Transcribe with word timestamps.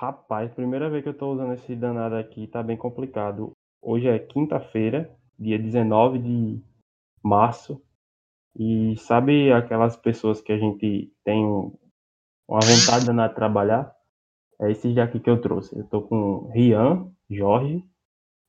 Rapaz, 0.00 0.54
primeira 0.54 0.88
vez 0.88 1.02
que 1.02 1.08
eu 1.08 1.18
tô 1.18 1.32
usando 1.32 1.54
esse 1.54 1.74
danado 1.74 2.14
aqui, 2.14 2.46
tá 2.46 2.62
bem 2.62 2.76
complicado. 2.76 3.50
Hoje 3.82 4.06
é 4.06 4.16
quinta-feira, 4.16 5.12
dia 5.36 5.58
19 5.58 6.20
de 6.20 6.62
março, 7.20 7.82
e 8.56 8.96
sabe 8.98 9.50
aquelas 9.50 9.96
pessoas 9.96 10.40
que 10.40 10.52
a 10.52 10.56
gente 10.56 11.12
tem 11.24 11.44
um- 11.44 11.76
uma 12.48 12.60
vontade 12.60 13.06
danada 13.06 13.30
de 13.30 13.34
trabalhar? 13.34 13.92
É 14.60 14.70
esses 14.70 14.94
daqui 14.94 15.18
que 15.18 15.28
eu 15.28 15.40
trouxe. 15.40 15.76
Eu 15.76 15.84
tô 15.88 16.00
com 16.02 16.48
Rian, 16.52 17.10
Jorge 17.28 17.82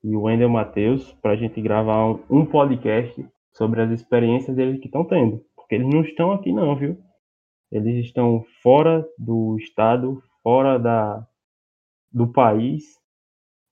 e 0.04 0.16
o 0.16 0.26
Wendel 0.26 0.50
Matheus 0.50 1.14
pra 1.14 1.36
gente 1.36 1.60
gravar 1.64 2.12
um 2.30 2.46
podcast 2.46 3.28
sobre 3.54 3.82
as 3.82 3.90
experiências 3.90 4.56
deles 4.56 4.80
que 4.80 4.86
estão 4.86 5.04
tendo. 5.04 5.44
Porque 5.56 5.74
eles 5.74 5.92
não 5.92 6.04
estão 6.04 6.32
aqui 6.32 6.54
não, 6.54 6.76
viu? 6.76 6.96
Eles 7.72 8.06
estão 8.06 8.46
fora 8.62 9.04
do 9.18 9.58
estado, 9.58 10.22
fora 10.44 10.78
da, 10.78 11.28
do 12.12 12.32
país 12.32 13.00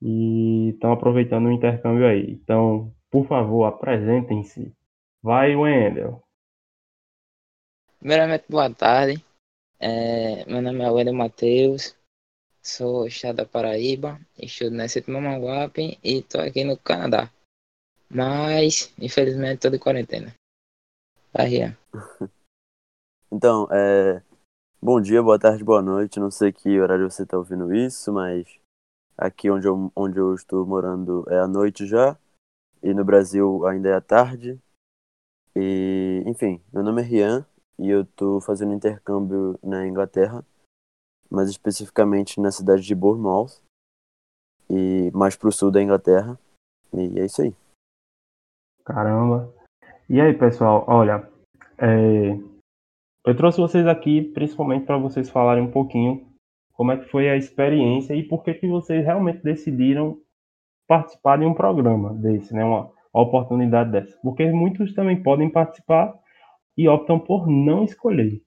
e 0.01 0.69
estão 0.69 0.91
aproveitando 0.91 1.47
o 1.47 1.51
intercâmbio 1.51 2.07
aí. 2.07 2.31
Então, 2.31 2.93
por 3.09 3.27
favor, 3.27 3.65
apresentem-se. 3.65 4.73
Vai, 5.21 5.55
Wendel. 5.55 6.21
Primeiramente, 7.99 8.45
boa 8.47 8.73
tarde. 8.73 9.23
É, 9.79 10.45
meu 10.45 10.61
nome 10.61 10.83
é 10.83 10.89
Wendel 10.89 11.13
Matheus, 11.13 11.95
sou 12.61 13.01
do 13.01 13.07
estado 13.07 13.37
da 13.37 13.45
Paraíba, 13.45 14.19
estudo 14.37 14.71
na 14.71 14.87
Cito 14.87 15.11
Mamanguape 15.11 15.99
e 16.03 16.19
estou 16.19 16.41
aqui 16.41 16.63
no 16.63 16.77
Canadá. 16.77 17.31
Mas, 18.09 18.93
infelizmente, 18.99 19.55
estou 19.55 19.71
de 19.71 19.79
quarentena. 19.79 20.33
Rian. 21.35 21.77
Então, 23.29 23.67
é... 23.69 24.23
bom 24.81 25.01
dia, 25.01 25.21
boa 25.21 25.39
tarde, 25.39 25.63
boa 25.63 25.81
noite. 25.81 26.19
Não 26.19 26.31
sei 26.31 26.51
que 26.51 26.79
horário 26.79 27.09
você 27.09 27.23
está 27.23 27.37
ouvindo 27.37 27.73
isso, 27.73 28.11
mas 28.13 28.59
aqui 29.17 29.49
onde 29.49 29.67
eu, 29.67 29.91
onde 29.95 30.17
eu 30.19 30.33
estou 30.33 30.65
morando 30.65 31.25
é 31.27 31.39
a 31.39 31.47
noite 31.47 31.85
já, 31.85 32.17
e 32.81 32.93
no 32.93 33.03
Brasil 33.03 33.65
ainda 33.65 33.89
é 33.89 33.93
a 33.93 34.01
tarde. 34.01 34.59
E, 35.55 36.23
enfim, 36.25 36.61
meu 36.71 36.83
nome 36.83 37.01
é 37.01 37.05
Rian 37.05 37.45
e 37.79 37.89
eu 37.89 38.01
estou 38.01 38.39
fazendo 38.41 38.73
intercâmbio 38.73 39.59
na 39.63 39.87
Inglaterra, 39.87 40.45
mais 41.29 41.49
especificamente 41.49 42.39
na 42.39 42.51
cidade 42.51 42.83
de 42.83 42.95
Bournemouth, 42.95 43.61
e 44.69 45.11
mais 45.13 45.35
para 45.35 45.49
o 45.49 45.51
sul 45.51 45.71
da 45.71 45.81
Inglaterra. 45.81 46.39
E 46.93 47.19
é 47.19 47.25
isso 47.25 47.41
aí. 47.41 47.55
Caramba. 48.85 49.53
E 50.09 50.21
aí, 50.21 50.33
pessoal, 50.33 50.85
olha, 50.87 51.29
é, 51.77 52.37
eu 53.27 53.35
trouxe 53.35 53.59
vocês 53.59 53.85
aqui 53.85 54.21
principalmente 54.21 54.85
para 54.85 54.97
vocês 54.97 55.29
falarem 55.29 55.63
um 55.63 55.71
pouquinho 55.71 56.25
como 56.71 56.91
é 56.91 56.97
que 56.97 57.09
foi 57.09 57.29
a 57.29 57.35
experiência 57.35 58.13
e 58.13 58.23
por 58.23 58.43
que 58.43 58.53
que 58.53 58.67
vocês 58.67 59.03
realmente 59.03 59.43
decidiram 59.43 60.17
participar 60.87 61.37
de 61.37 61.45
um 61.45 61.53
programa 61.53 62.13
desse, 62.13 62.53
né? 62.53 62.63
Uma, 62.63 62.89
uma 63.13 63.23
oportunidade 63.23 63.91
dessa. 63.91 64.17
Porque 64.21 64.49
muitos 64.51 64.93
também 64.93 65.21
podem 65.21 65.49
participar 65.49 66.17
e 66.77 66.87
optam 66.87 67.19
por 67.19 67.47
não 67.47 67.83
escolher. 67.83 68.41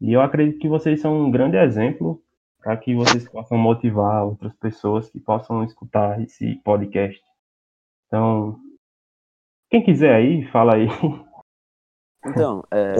E 0.00 0.12
eu 0.12 0.22
acredito 0.22 0.60
que 0.60 0.68
vocês 0.68 1.00
são 1.00 1.26
um 1.26 1.30
grande 1.30 1.56
exemplo 1.56 2.22
para 2.60 2.76
que 2.76 2.94
vocês 2.94 3.28
possam 3.28 3.58
motivar 3.58 4.24
outras 4.24 4.54
pessoas 4.54 5.10
que 5.10 5.20
possam 5.20 5.62
escutar 5.64 6.22
esse 6.22 6.54
podcast. 6.64 7.20
Então, 8.06 8.58
quem 9.68 9.82
quiser 9.82 10.14
aí, 10.14 10.44
fala 10.46 10.76
aí. 10.76 10.86
Então, 12.26 12.64
é, 12.72 12.94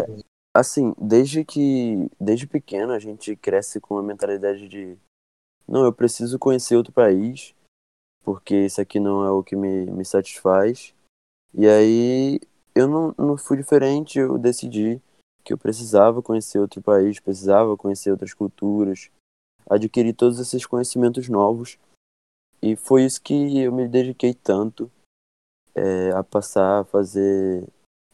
assim, 0.54 0.94
desde 0.96 1.44
que, 1.44 2.08
desde 2.20 2.46
pequeno 2.46 2.92
a 2.92 2.98
gente 2.98 3.34
cresce 3.34 3.80
com 3.80 3.98
a 3.98 4.02
mentalidade 4.02 4.68
de, 4.68 4.96
não, 5.66 5.84
eu 5.84 5.92
preciso 5.92 6.38
conhecer 6.38 6.76
outro 6.76 6.92
país, 6.92 7.54
porque 8.22 8.66
isso 8.66 8.80
aqui 8.80 9.00
não 9.00 9.24
é 9.24 9.30
o 9.30 9.42
que 9.42 9.56
me, 9.56 9.86
me 9.86 10.04
satisfaz. 10.04 10.94
E 11.52 11.66
aí 11.66 12.40
eu 12.74 12.86
não, 12.86 13.14
não 13.18 13.36
fui 13.36 13.56
diferente, 13.56 14.18
eu 14.18 14.38
decidi 14.38 15.00
que 15.42 15.52
eu 15.52 15.58
precisava 15.58 16.22
conhecer 16.22 16.58
outro 16.58 16.80
país, 16.80 17.20
precisava 17.20 17.76
conhecer 17.76 18.10
outras 18.10 18.32
culturas, 18.32 19.10
adquirir 19.68 20.14
todos 20.14 20.38
esses 20.38 20.64
conhecimentos 20.64 21.28
novos. 21.28 21.78
E 22.62 22.76
foi 22.76 23.04
isso 23.04 23.20
que 23.20 23.58
eu 23.58 23.72
me 23.72 23.86
dediquei 23.86 24.32
tanto 24.32 24.90
é, 25.74 26.10
a 26.12 26.22
passar 26.22 26.80
a 26.80 26.84
fazer 26.84 27.66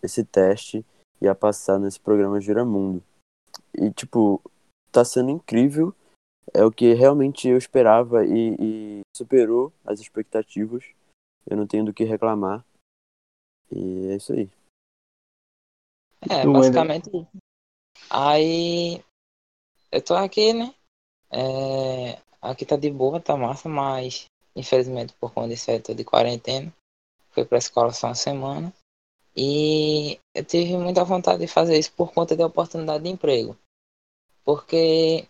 esse 0.03 0.25
teste 0.25 0.85
e 1.21 1.29
a 1.29 1.35
passar 1.35 1.79
nesse 1.79 2.01
programa 2.01 2.41
Giramundo. 2.41 3.03
E, 3.75 3.91
tipo, 3.91 4.43
tá 4.91 5.05
sendo 5.05 5.31
incrível. 5.31 5.95
É 6.53 6.65
o 6.65 6.73
que 6.73 6.95
realmente 6.95 7.49
eu 7.49 7.57
esperava 7.57 8.25
e, 8.25 8.57
e 8.59 9.01
superou 9.17 9.73
as 9.85 10.01
expectativas. 10.01 10.85
Eu 11.47 11.57
não 11.57 11.67
tenho 11.67 11.85
do 11.85 11.95
que 11.95 12.05
reclamar. 12.05 12.65
E 13.71 14.09
é 14.09 14.17
isso 14.17 14.33
aí. 14.33 14.51
É, 16.29 16.47
basicamente. 16.47 17.11
Aí, 18.11 19.03
eu 19.93 20.03
tô 20.03 20.15
aqui, 20.15 20.53
né? 20.53 20.75
É, 21.31 22.21
aqui 22.43 22.67
tá 22.67 22.77
de 22.77 22.91
boa, 22.91 23.21
tá 23.21 23.37
massa, 23.37 23.69
mas 23.69 24.27
infelizmente 24.57 25.15
por 25.21 25.33
conta 25.33 25.49
disso 25.51 25.71
aí 25.71 25.77
eu 25.77 25.83
tô 25.83 25.95
de 25.95 26.05
quarentena. 26.05 26.73
Fui 27.31 27.45
pra 27.45 27.59
escola 27.59 27.93
só 27.93 28.09
uma 28.09 28.15
semana. 28.15 28.73
E 29.37 30.19
eu 30.35 30.45
tive 30.45 30.77
muita 30.77 31.05
vontade 31.05 31.41
de 31.41 31.47
fazer 31.47 31.79
isso 31.79 31.93
por 31.93 32.13
conta 32.13 32.37
da 32.37 32.47
oportunidade 32.47 33.05
de 33.05 33.11
emprego. 33.11 33.57
Porque 34.45 35.29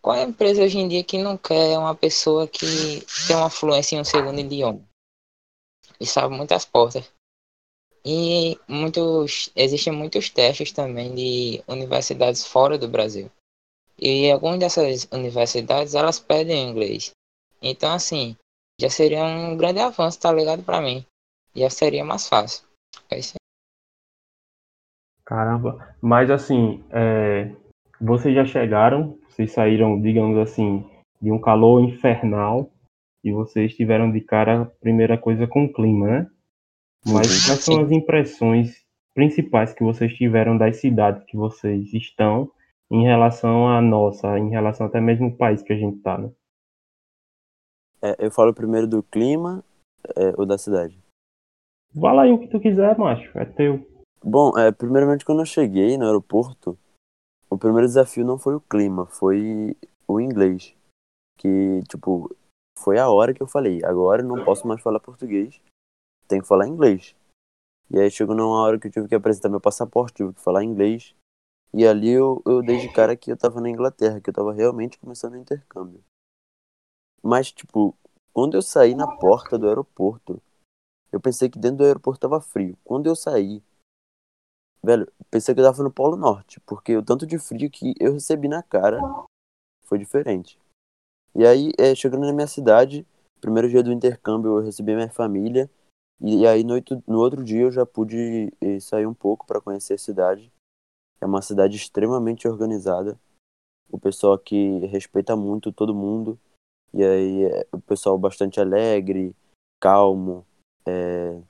qual 0.00 0.16
é 0.16 0.20
a 0.22 0.28
empresa 0.28 0.62
hoje 0.62 0.78
em 0.78 0.88
dia 0.88 1.04
que 1.04 1.18
não 1.18 1.36
quer 1.36 1.78
uma 1.78 1.94
pessoa 1.94 2.46
que 2.48 3.04
tem 3.26 3.36
uma 3.36 3.50
fluência 3.50 3.96
em 3.96 4.00
um 4.00 4.04
segundo 4.04 4.40
idioma? 4.40 4.80
E 6.00 6.06
sabe 6.06 6.34
muitas 6.34 6.64
portas. 6.64 7.10
E 8.04 8.58
muitos, 8.68 9.50
existem 9.54 9.92
muitos 9.92 10.30
testes 10.30 10.72
também 10.72 11.14
de 11.14 11.62
universidades 11.66 12.46
fora 12.46 12.78
do 12.78 12.88
Brasil. 12.88 13.30
E 13.98 14.30
algumas 14.30 14.60
dessas 14.60 15.08
universidades, 15.10 15.94
elas 15.94 16.20
pedem 16.20 16.70
inglês. 16.70 17.10
Então, 17.60 17.92
assim, 17.92 18.36
já 18.80 18.88
seria 18.88 19.24
um 19.24 19.56
grande 19.56 19.80
avanço, 19.80 20.20
tá 20.20 20.32
ligado 20.32 20.62
pra 20.62 20.80
mim. 20.80 21.04
Já 21.54 21.68
seria 21.68 22.04
mais 22.04 22.28
fácil. 22.28 22.67
É 23.10 23.18
isso 23.18 23.34
aí. 23.34 23.38
Caramba. 25.24 25.94
Mas 26.00 26.30
assim, 26.30 26.84
é, 26.90 27.54
vocês 28.00 28.34
já 28.34 28.44
chegaram, 28.44 29.18
vocês 29.28 29.52
saíram, 29.52 30.00
digamos 30.00 30.38
assim, 30.38 30.88
de 31.20 31.30
um 31.30 31.40
calor 31.40 31.82
infernal 31.82 32.70
e 33.24 33.32
vocês 33.32 33.74
tiveram 33.74 34.10
de 34.10 34.20
cara 34.20 34.62
a 34.62 34.66
primeira 34.66 35.18
coisa 35.18 35.46
com 35.46 35.64
o 35.64 35.72
clima, 35.72 36.06
né? 36.06 36.30
Mas 37.06 37.46
quais 37.46 37.64
são 37.64 37.80
as 37.80 37.90
impressões 37.90 38.84
principais 39.14 39.72
que 39.72 39.82
vocês 39.82 40.14
tiveram 40.14 40.56
das 40.56 40.76
cidades 40.76 41.24
que 41.24 41.36
vocês 41.36 41.92
estão 41.92 42.50
em 42.90 43.04
relação 43.04 43.68
à 43.68 43.82
nossa, 43.82 44.38
em 44.38 44.50
relação 44.50 44.86
até 44.86 45.00
mesmo 45.00 45.26
ao 45.26 45.36
país 45.36 45.62
que 45.62 45.72
a 45.72 45.76
gente 45.76 45.98
tá, 46.00 46.16
né? 46.16 46.30
É, 48.00 48.26
eu 48.26 48.30
falo 48.30 48.54
primeiro 48.54 48.86
do 48.86 49.02
clima 49.02 49.64
é, 50.16 50.32
ou 50.36 50.46
da 50.46 50.56
cidade? 50.56 50.98
Fala 51.94 52.22
aí 52.22 52.32
o 52.32 52.38
que 52.38 52.48
tu 52.48 52.60
quiser, 52.60 52.96
macho, 52.98 53.36
é 53.38 53.44
teu. 53.44 53.86
Bom, 54.22 54.56
é, 54.58 54.70
primeiramente 54.72 55.24
quando 55.24 55.40
eu 55.40 55.46
cheguei 55.46 55.96
no 55.96 56.04
aeroporto, 56.04 56.78
o 57.48 57.56
primeiro 57.56 57.86
desafio 57.86 58.24
não 58.24 58.38
foi 58.38 58.54
o 58.54 58.60
clima, 58.60 59.06
foi 59.06 59.76
o 60.06 60.20
inglês. 60.20 60.74
Que, 61.36 61.82
tipo, 61.88 62.34
foi 62.78 62.98
a 62.98 63.08
hora 63.08 63.32
que 63.32 63.42
eu 63.42 63.46
falei, 63.46 63.80
agora 63.84 64.22
eu 64.22 64.26
não 64.26 64.44
posso 64.44 64.66
mais 64.66 64.82
falar 64.82 65.00
português, 65.00 65.60
tenho 66.26 66.42
que 66.42 66.48
falar 66.48 66.66
inglês. 66.66 67.16
E 67.90 67.98
aí 67.98 68.10
chegou 68.10 68.34
numa 68.34 68.60
hora 68.60 68.78
que 68.78 68.88
eu 68.88 68.92
tive 68.92 69.08
que 69.08 69.14
apresentar 69.14 69.48
meu 69.48 69.60
passaporte, 69.60 70.16
tive 70.16 70.34
que 70.34 70.40
falar 70.40 70.62
inglês. 70.62 71.14
E 71.72 71.86
ali 71.86 72.10
eu, 72.10 72.42
eu 72.46 72.62
dei 72.62 72.78
de 72.78 72.92
cara 72.92 73.16
que 73.16 73.30
eu 73.30 73.36
tava 73.36 73.60
na 73.60 73.70
Inglaterra, 73.70 74.20
que 74.20 74.28
eu 74.28 74.34
tava 74.34 74.52
realmente 74.52 74.98
começando 74.98 75.34
o 75.34 75.38
intercâmbio. 75.38 76.02
Mas, 77.22 77.50
tipo, 77.50 77.96
quando 78.32 78.56
eu 78.56 78.62
saí 78.62 78.94
na 78.94 79.06
porta 79.16 79.58
do 79.58 79.68
aeroporto, 79.68 80.40
eu 81.12 81.20
pensei 81.20 81.48
que 81.48 81.58
dentro 81.58 81.78
do 81.78 81.84
aeroporto 81.84 82.20
tava 82.20 82.40
frio. 82.40 82.76
Quando 82.84 83.06
eu 83.06 83.16
saí, 83.16 83.62
velho, 84.82 85.10
pensei 85.30 85.54
que 85.54 85.60
eu 85.60 85.64
tava 85.64 85.82
no 85.82 85.90
Polo 85.90 86.16
Norte, 86.16 86.60
porque 86.60 86.96
o 86.96 87.02
tanto 87.02 87.26
de 87.26 87.38
frio 87.38 87.70
que 87.70 87.94
eu 88.00 88.12
recebi 88.12 88.48
na 88.48 88.62
cara 88.62 89.00
foi 89.84 89.98
diferente. 89.98 90.58
E 91.34 91.46
aí, 91.46 91.72
é, 91.78 91.94
chegando 91.94 92.26
na 92.26 92.32
minha 92.32 92.46
cidade, 92.46 93.06
primeiro 93.40 93.68
dia 93.68 93.82
do 93.82 93.92
intercâmbio, 93.92 94.58
eu 94.58 94.64
recebi 94.64 94.94
minha 94.94 95.10
família. 95.10 95.70
E 96.20 96.46
aí, 96.46 96.64
no, 96.64 96.74
no 97.06 97.18
outro 97.18 97.44
dia, 97.44 97.62
eu 97.62 97.70
já 97.70 97.86
pude 97.86 98.52
eh, 98.60 98.80
sair 98.80 99.06
um 99.06 99.14
pouco 99.14 99.46
para 99.46 99.60
conhecer 99.60 99.94
a 99.94 99.98
cidade. 99.98 100.52
É 101.20 101.26
uma 101.26 101.42
cidade 101.42 101.76
extremamente 101.76 102.48
organizada. 102.48 103.18
O 103.88 103.98
pessoal 103.98 104.32
aqui 104.32 104.78
respeita 104.86 105.36
muito 105.36 105.72
todo 105.72 105.94
mundo. 105.94 106.38
E 106.92 107.04
aí, 107.04 107.44
é 107.44 107.66
o 107.72 107.80
pessoal 107.80 108.18
bastante 108.18 108.60
alegre, 108.60 109.34
calmo. 109.80 110.44
É, 110.88 111.42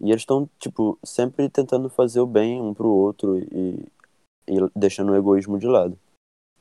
E 0.00 0.10
eles 0.10 0.22
estão, 0.22 0.48
tipo, 0.58 0.98
sempre 1.04 1.48
tentando 1.48 1.88
fazer 1.88 2.20
o 2.20 2.26
bem 2.26 2.60
um 2.60 2.74
pro 2.74 2.88
outro 2.88 3.38
e, 3.38 3.86
e 4.46 4.54
deixando 4.74 5.12
o 5.12 5.16
egoísmo 5.16 5.58
de 5.58 5.66
lado. 5.66 5.98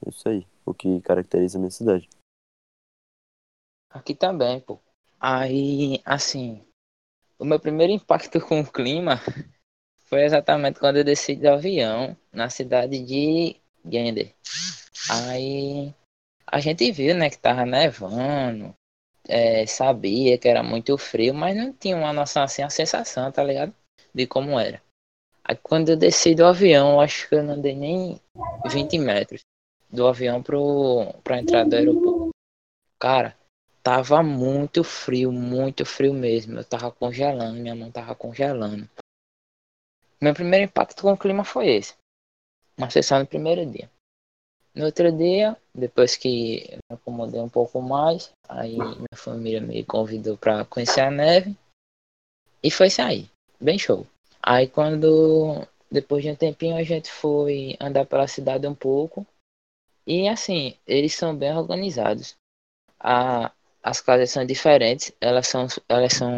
É 0.05 0.09
isso 0.09 0.27
aí, 0.27 0.47
o 0.65 0.73
que 0.73 1.01
caracteriza 1.01 1.57
a 1.57 1.59
minha 1.59 1.71
cidade. 1.71 2.09
Aqui 3.89 4.15
também, 4.15 4.59
pô. 4.59 4.79
Aí, 5.19 6.01
assim, 6.05 6.63
o 7.37 7.45
meu 7.45 7.59
primeiro 7.59 7.91
impacto 7.93 8.39
com 8.47 8.61
o 8.61 8.71
clima 8.71 9.17
foi 10.05 10.23
exatamente 10.23 10.79
quando 10.79 10.97
eu 10.97 11.03
desci 11.03 11.35
do 11.35 11.47
avião 11.49 12.17
na 12.31 12.49
cidade 12.49 13.03
de 13.03 13.59
Gender. 13.85 14.35
Aí 15.09 15.93
a 16.45 16.59
gente 16.59 16.91
viu, 16.91 17.15
né, 17.15 17.29
que 17.29 17.37
tava 17.37 17.65
nevando, 17.65 18.75
é, 19.27 19.65
sabia 19.65 20.37
que 20.37 20.47
era 20.47 20.63
muito 20.63 20.97
frio, 20.97 21.33
mas 21.33 21.55
não 21.55 21.71
tinha 21.73 21.95
uma 21.95 22.13
noção 22.13 22.43
assim, 22.43 22.61
a 22.61 22.69
sensação, 22.69 23.31
tá 23.31 23.43
ligado? 23.43 23.73
De 24.13 24.27
como 24.27 24.59
era. 24.59 24.81
Aí 25.43 25.55
quando 25.55 25.89
eu 25.89 25.97
desci 25.97 26.35
do 26.35 26.45
avião, 26.45 27.01
acho 27.01 27.27
que 27.27 27.35
eu 27.35 27.43
não 27.43 27.59
dei 27.59 27.75
nem 27.75 28.21
20 28.69 28.97
metros 28.97 29.41
do 29.89 30.07
avião 30.07 30.41
pro, 30.41 31.13
pra 31.23 31.39
entrada 31.39 31.69
do 31.69 31.75
aeroporto. 31.75 32.29
Cara, 32.99 33.35
tava 33.83 34.21
muito 34.23 34.83
frio, 34.83 35.31
muito 35.31 35.85
frio 35.85 36.13
mesmo. 36.13 36.59
Eu 36.59 36.63
tava 36.63 36.91
congelando, 36.91 37.59
minha 37.59 37.75
mão 37.75 37.91
tava 37.91 38.15
congelando. 38.15 38.89
Meu 40.21 40.33
primeiro 40.33 40.65
impacto 40.65 41.01
com 41.01 41.11
o 41.11 41.17
clima 41.17 41.43
foi 41.43 41.67
esse. 41.67 41.95
Uma 42.77 42.89
sessão 42.89 43.19
no 43.19 43.27
primeiro 43.27 43.65
dia. 43.65 43.89
No 44.73 44.85
outro 44.85 45.11
dia, 45.11 45.57
depois 45.75 46.15
que 46.15 46.77
me 46.89 46.95
acomodei 46.95 47.41
um 47.41 47.49
pouco 47.49 47.81
mais, 47.81 48.31
aí 48.47 48.77
minha 48.77 49.15
família 49.15 49.59
me 49.59 49.83
convidou 49.83 50.37
para 50.37 50.63
conhecer 50.63 51.01
a 51.01 51.11
neve. 51.11 51.57
E 52.63 52.71
foi 52.71 52.87
aí. 52.99 53.29
Bem 53.59 53.77
show. 53.77 54.07
Aí 54.41 54.67
quando 54.67 55.67
depois 55.91 56.23
de 56.23 56.31
um 56.31 56.35
tempinho 56.35 56.77
a 56.77 56.83
gente 56.83 57.11
foi 57.11 57.75
andar 57.79 58.05
pela 58.05 58.27
cidade 58.27 58.65
um 58.65 58.73
pouco. 58.73 59.27
E 60.07 60.27
assim, 60.27 60.77
eles 60.87 61.13
são 61.13 61.35
bem 61.35 61.55
organizados. 61.55 62.35
A, 62.99 63.51
as 63.83 63.99
casas 63.99 64.31
são 64.31 64.45
diferentes, 64.45 65.11
elas 65.19 65.47
são, 65.47 65.67
elas 65.89 66.13
são 66.13 66.31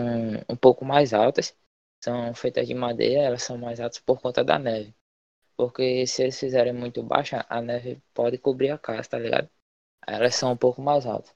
um 0.50 0.56
pouco 0.56 0.84
mais 0.84 1.14
altas. 1.14 1.56
São 2.04 2.34
feitas 2.34 2.68
de 2.68 2.74
madeira, 2.74 3.22
elas 3.22 3.44
são 3.44 3.58
mais 3.58 3.80
altas 3.80 4.00
por 4.00 4.20
conta 4.20 4.44
da 4.44 4.58
neve. 4.58 4.94
Porque 5.56 6.06
se 6.08 6.24
eles 6.24 6.40
fizerem 6.40 6.74
muito 6.74 7.04
baixa, 7.04 7.46
a 7.50 7.62
neve 7.62 8.02
pode 8.14 8.38
cobrir 8.38 8.72
a 8.72 8.78
casa, 8.78 9.10
tá 9.10 9.20
ligado? 9.20 9.50
Elas 10.06 10.36
são 10.36 10.52
um 10.52 10.58
pouco 10.58 10.82
mais 10.82 11.06
altas. 11.06 11.34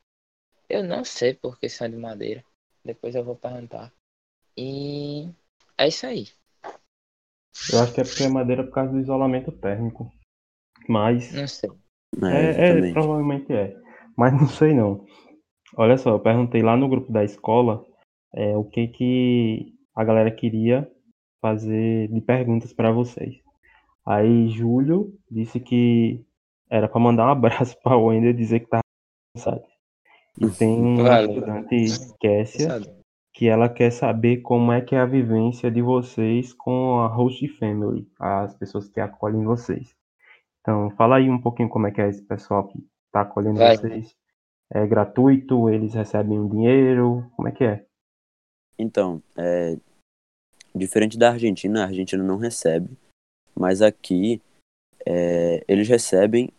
Eu 0.70 0.84
não 0.84 1.04
sei 1.06 1.34
porque 1.34 1.70
são 1.70 1.90
de 1.90 1.96
madeira. 1.96 2.44
Depois 2.84 3.16
eu 3.16 3.24
vou 3.24 3.36
perguntar. 3.36 3.92
E 4.58 5.30
é 5.78 5.88
isso 5.88 6.06
aí. 6.06 6.28
Eu 7.72 7.80
acho 7.80 7.94
que 7.94 8.02
é 8.02 8.04
porque 8.04 8.24
é 8.24 8.30
madeira 8.30 8.64
por 8.64 8.74
causa 8.74 8.92
do 8.92 9.00
isolamento 9.00 9.52
térmico. 9.52 10.12
Mas. 10.88 11.34
Não 11.34 11.48
sei. 11.48 11.70
É, 12.24 12.70
é, 12.70 12.94
provavelmente 12.94 13.54
é. 13.54 13.76
Mas 14.18 14.34
não 14.34 14.48
sei 14.48 14.74
não. 14.74 15.06
Olha 15.76 15.98
só, 15.98 16.12
eu 16.12 16.20
perguntei 16.20 16.62
lá 16.62 16.76
no 16.76 16.90
grupo 16.90 17.12
da 17.12 17.24
escola 17.24 17.86
é, 18.34 18.56
o 18.56 18.64
que 18.64 18.88
que 18.88 19.74
a 19.96 20.04
galera 20.04 20.32
queria 20.32 20.90
fazer 21.42 22.08
de 22.08 22.22
perguntas 22.22 22.74
para 22.74 22.92
vocês. 22.92 23.47
Aí 24.08 24.48
Júlio 24.48 25.14
disse 25.30 25.60
que 25.60 26.26
era 26.70 26.88
para 26.88 27.02
mandar 27.02 27.28
um 27.28 27.32
abraço 27.36 27.78
para 27.84 27.98
o 27.98 28.06
Wender 28.06 28.34
dizer 28.34 28.62
que 28.62 28.68
tá 28.68 28.80
cansado. 29.36 29.64
E 30.40 30.50
tem 30.50 30.80
uma 30.80 31.24
estudante, 31.24 32.14
Kessia, 32.18 32.80
que 33.34 33.50
ela 33.50 33.68
quer 33.68 33.92
saber 33.92 34.38
como 34.38 34.72
é 34.72 34.80
que 34.80 34.96
é 34.96 35.00
a 35.00 35.06
vivência 35.06 35.70
de 35.70 35.82
vocês 35.82 36.54
com 36.54 37.00
a 37.00 37.08
host 37.08 37.46
family, 37.60 38.08
as 38.18 38.56
pessoas 38.56 38.88
que 38.88 39.02
acolhem 39.02 39.44
vocês. 39.44 39.94
Então, 40.62 40.90
fala 40.92 41.18
aí 41.18 41.30
um 41.30 41.42
pouquinho 41.42 41.68
como 41.68 41.88
é 41.88 41.92
que 41.92 42.00
é 42.00 42.08
esse 42.08 42.22
pessoal 42.22 42.66
que 42.66 42.78
está 43.08 43.22
acolhendo 43.22 43.60
Vai. 43.60 43.76
vocês. 43.76 44.16
É 44.72 44.86
gratuito? 44.88 45.70
Eles 45.70 45.94
recebem 45.94 46.40
um 46.40 46.48
dinheiro? 46.48 47.30
Como 47.36 47.48
é 47.48 47.52
que 47.52 47.64
é? 47.64 47.86
Então, 48.78 49.22
é... 49.38 49.76
diferente 50.74 51.18
da 51.18 51.32
Argentina, 51.32 51.84
a 51.84 51.88
Argentina 51.88 52.24
não 52.24 52.38
recebe 52.38 52.96
mas 53.58 53.82
aqui 53.82 54.42
é, 55.06 55.64
eles 55.68 55.88
recebem, 55.88 56.50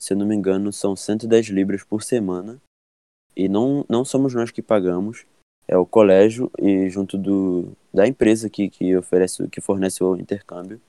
se 0.00 0.12
eu 0.12 0.16
não 0.16 0.26
me 0.26 0.34
engano, 0.34 0.72
são 0.72 0.96
110 0.96 1.46
libras 1.48 1.84
por 1.84 2.02
semana. 2.02 2.60
E 3.36 3.48
não, 3.48 3.84
não 3.88 4.04
somos 4.04 4.32
nós 4.34 4.50
que 4.50 4.62
pagamos, 4.62 5.26
é 5.68 5.76
o 5.76 5.84
colégio 5.84 6.50
e 6.58 6.88
junto 6.88 7.18
do, 7.18 7.72
da 7.92 8.06
empresa 8.06 8.48
que, 8.48 8.70
que 8.70 8.96
oferece, 8.96 9.46
que 9.48 9.60
fornece 9.60 10.02
o 10.02 10.16
intercâmbio. 10.16 10.80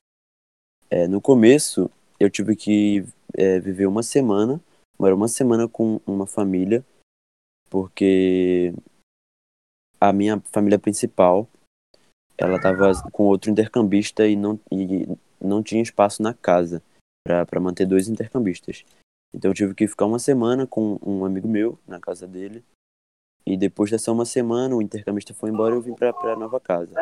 É, 0.90 1.06
no 1.06 1.20
começo, 1.20 1.90
eu 2.18 2.30
tive 2.30 2.56
que 2.56 3.04
é, 3.36 3.60
viver 3.60 3.86
uma 3.86 4.02
semana, 4.02 4.60
era 5.00 5.14
uma 5.14 5.28
semana 5.28 5.68
com 5.68 6.00
uma 6.06 6.26
família, 6.26 6.84
porque 7.68 8.72
a 10.00 10.12
minha 10.12 10.40
família 10.52 10.78
principal 10.78 11.48
ela 12.36 12.56
estava 12.56 12.92
com 13.10 13.24
outro 13.24 13.50
intercambista 13.50 14.26
e 14.26 14.36
não 14.36 14.58
e 14.70 15.08
não 15.40 15.62
tinha 15.62 15.82
espaço 15.82 16.22
na 16.22 16.34
casa 16.34 16.82
para 17.24 17.60
manter 17.60 17.86
dois 17.86 18.08
intercambistas. 18.08 18.84
Então 19.34 19.50
eu 19.50 19.54
tive 19.54 19.74
que 19.74 19.86
ficar 19.86 20.06
uma 20.06 20.18
semana 20.18 20.66
com 20.66 20.98
um 21.04 21.24
amigo 21.24 21.48
meu 21.48 21.78
na 21.86 22.00
casa 22.00 22.26
dele. 22.26 22.64
E 23.46 23.56
depois 23.56 23.90
dessa 23.90 24.12
uma 24.12 24.24
semana, 24.24 24.74
o 24.74 24.82
intercambista 24.82 25.32
foi 25.32 25.50
embora 25.50 25.74
e 25.74 25.78
eu 25.78 25.82
vim 25.82 25.94
para 25.94 26.10
a 26.10 26.36
nova 26.36 26.60
casa. 26.60 26.94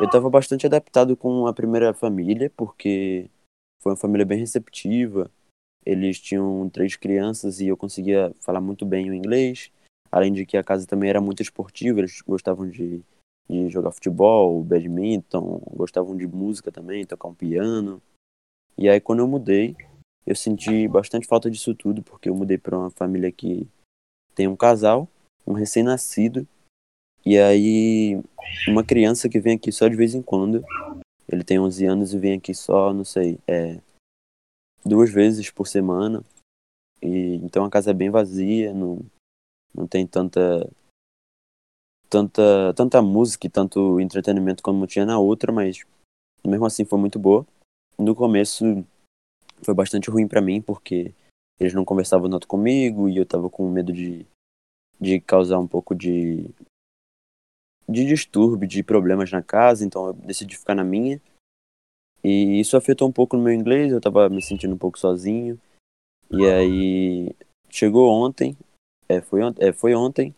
Eu 0.00 0.06
estava 0.06 0.28
bastante 0.28 0.66
adaptado 0.66 1.16
com 1.16 1.46
a 1.46 1.54
primeira 1.54 1.94
família, 1.94 2.50
porque 2.56 3.30
foi 3.80 3.92
uma 3.92 3.98
família 3.98 4.26
bem 4.26 4.38
receptiva. 4.38 5.30
Eles 5.86 6.18
tinham 6.18 6.68
três 6.70 6.96
crianças 6.96 7.60
e 7.60 7.68
eu 7.68 7.76
conseguia 7.76 8.34
falar 8.40 8.60
muito 8.60 8.84
bem 8.84 9.08
o 9.08 9.14
inglês. 9.14 9.70
Além 10.10 10.32
de 10.32 10.46
que 10.46 10.56
a 10.56 10.64
casa 10.64 10.86
também 10.86 11.10
era 11.10 11.20
muito 11.20 11.42
esportiva, 11.42 12.00
eles 12.00 12.20
gostavam 12.22 12.68
de 12.68 13.02
de 13.48 13.68
jogar 13.68 13.92
futebol, 13.92 14.62
badminton, 14.62 15.60
gostavam 15.70 16.16
de 16.16 16.26
música 16.26 16.72
também, 16.72 17.04
tocar 17.04 17.28
um 17.28 17.34
piano. 17.34 18.00
E 18.76 18.88
aí 18.88 19.00
quando 19.00 19.20
eu 19.20 19.28
mudei, 19.28 19.76
eu 20.26 20.34
senti 20.34 20.88
bastante 20.88 21.26
falta 21.26 21.50
disso 21.50 21.74
tudo, 21.74 22.02
porque 22.02 22.28
eu 22.28 22.34
mudei 22.34 22.58
para 22.58 22.78
uma 22.78 22.90
família 22.90 23.30
que 23.30 23.68
tem 24.34 24.48
um 24.48 24.56
casal, 24.56 25.08
um 25.46 25.52
recém-nascido, 25.52 26.46
e 27.24 27.38
aí 27.38 28.22
uma 28.68 28.84
criança 28.84 29.28
que 29.28 29.40
vem 29.40 29.56
aqui 29.56 29.70
só 29.70 29.88
de 29.88 29.96
vez 29.96 30.14
em 30.14 30.22
quando. 30.22 30.64
Ele 31.28 31.42
tem 31.42 31.58
11 31.58 31.86
anos 31.86 32.12
e 32.12 32.18
vem 32.18 32.34
aqui 32.34 32.54
só, 32.54 32.92
não 32.92 33.04
sei, 33.04 33.38
é, 33.46 33.80
duas 34.84 35.10
vezes 35.10 35.50
por 35.50 35.66
semana. 35.66 36.22
E 37.02 37.36
então 37.36 37.64
a 37.64 37.70
casa 37.70 37.90
é 37.90 37.94
bem 37.94 38.10
vazia, 38.10 38.72
não, 38.72 39.00
não 39.74 39.86
tem 39.86 40.06
tanta 40.06 40.68
tanta, 42.14 42.72
tanta 42.76 43.02
música 43.02 43.46
e 43.46 43.50
tanto 43.50 43.98
entretenimento 43.98 44.62
como 44.62 44.86
tinha 44.86 45.04
na 45.04 45.18
outra, 45.18 45.52
mas 45.52 45.84
mesmo 46.46 46.64
assim 46.64 46.84
foi 46.84 46.98
muito 46.98 47.18
boa. 47.18 47.44
No 47.98 48.14
começo 48.14 48.64
foi 49.62 49.74
bastante 49.74 50.10
ruim 50.10 50.28
para 50.28 50.40
mim, 50.40 50.62
porque 50.62 51.12
eles 51.58 51.74
não 51.74 51.84
conversavam 51.84 52.30
tanto 52.30 52.46
comigo 52.46 53.08
e 53.08 53.16
eu 53.16 53.26
tava 53.26 53.50
com 53.50 53.68
medo 53.68 53.92
de, 53.92 54.24
de 55.00 55.20
causar 55.20 55.58
um 55.58 55.66
pouco 55.66 55.92
de, 55.92 56.48
de 57.88 58.04
distúrbio, 58.06 58.68
de 58.68 58.82
problemas 58.84 59.32
na 59.32 59.42
casa, 59.42 59.84
então 59.84 60.06
eu 60.06 60.12
decidi 60.12 60.56
ficar 60.56 60.76
na 60.76 60.84
minha. 60.84 61.20
E 62.22 62.60
isso 62.60 62.76
afetou 62.76 63.08
um 63.08 63.12
pouco 63.12 63.36
no 63.36 63.42
meu 63.42 63.52
inglês, 63.52 63.90
eu 63.90 64.00
tava 64.00 64.28
me 64.28 64.40
sentindo 64.40 64.74
um 64.74 64.78
pouco 64.78 64.98
sozinho. 64.98 65.60
E 66.30 66.46
aí 66.46 67.34
chegou 67.68 68.08
ontem, 68.08 68.56
é, 69.08 69.20
foi, 69.20 69.40
é, 69.58 69.72
foi 69.72 69.94
ontem, 69.94 70.34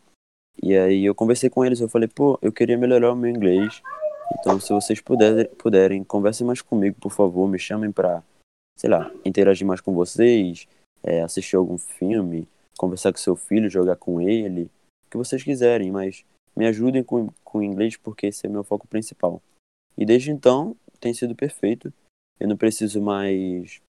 e 0.63 0.77
aí 0.77 1.05
eu 1.05 1.15
conversei 1.15 1.51
com 1.51 1.65
eles, 1.65 1.81
eu 1.81 1.89
falei, 1.89 2.09
pô, 2.09 2.39
eu 2.43 2.53
queria 2.53 2.79
melhorar 2.79 3.13
o 3.13 3.17
meu 3.17 3.31
inglês. 3.31 3.83
Então, 4.39 4.59
se 4.59 4.73
vocês 4.73 5.01
puderem, 5.01 5.47
puderem 5.57 6.05
conversem 6.05 6.47
mais 6.47 6.61
comigo, 6.61 6.97
por 7.01 7.13
favor, 7.13 7.49
me 7.49 7.59
chamem 7.59 7.93
pra, 7.93 8.23
sei 8.77 8.91
lá, 8.91 9.11
interagir 9.25 9.67
mais 9.67 9.81
com 9.81 9.95
vocês, 9.95 10.67
é, 11.03 11.23
assistir 11.23 11.57
algum 11.57 11.79
filme, 11.79 12.49
conversar 12.77 13.13
com 13.13 13.19
seu 13.19 13.37
filho, 13.37 13.71
jogar 13.71 13.97
com 13.97 14.21
ele, 14.21 14.65
o 15.07 15.11
que 15.11 15.17
vocês 15.17 15.43
quiserem, 15.43 15.93
mas 15.93 16.25
me 16.57 16.67
ajudem 16.67 17.05
com, 17.05 17.29
com 17.45 17.59
o 17.59 17.63
inglês 17.63 17.97
porque 17.97 18.27
esse 18.27 18.47
é 18.47 18.49
meu 18.49 18.65
foco 18.65 18.89
principal. 18.89 19.41
E 19.97 20.05
desde 20.05 20.31
então, 20.31 20.77
tem 20.99 21.15
sido 21.15 21.35
perfeito. 21.35 21.93
Eu 22.41 22.49
não 22.49 22.57
preciso 22.57 23.01
mais 23.01 23.81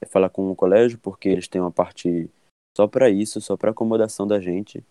é, 0.00 0.06
falar 0.06 0.28
com 0.28 0.50
o 0.50 0.56
colégio 0.56 0.98
porque 0.98 1.28
eles 1.28 1.48
têm 1.48 1.60
uma 1.60 1.70
parte 1.70 2.28
só 2.76 2.86
para 2.86 3.10
isso, 3.10 3.40
só 3.40 3.56
para 3.56 3.70
acomodação 3.70 4.26
da 4.26 4.40
gente. 4.40 4.84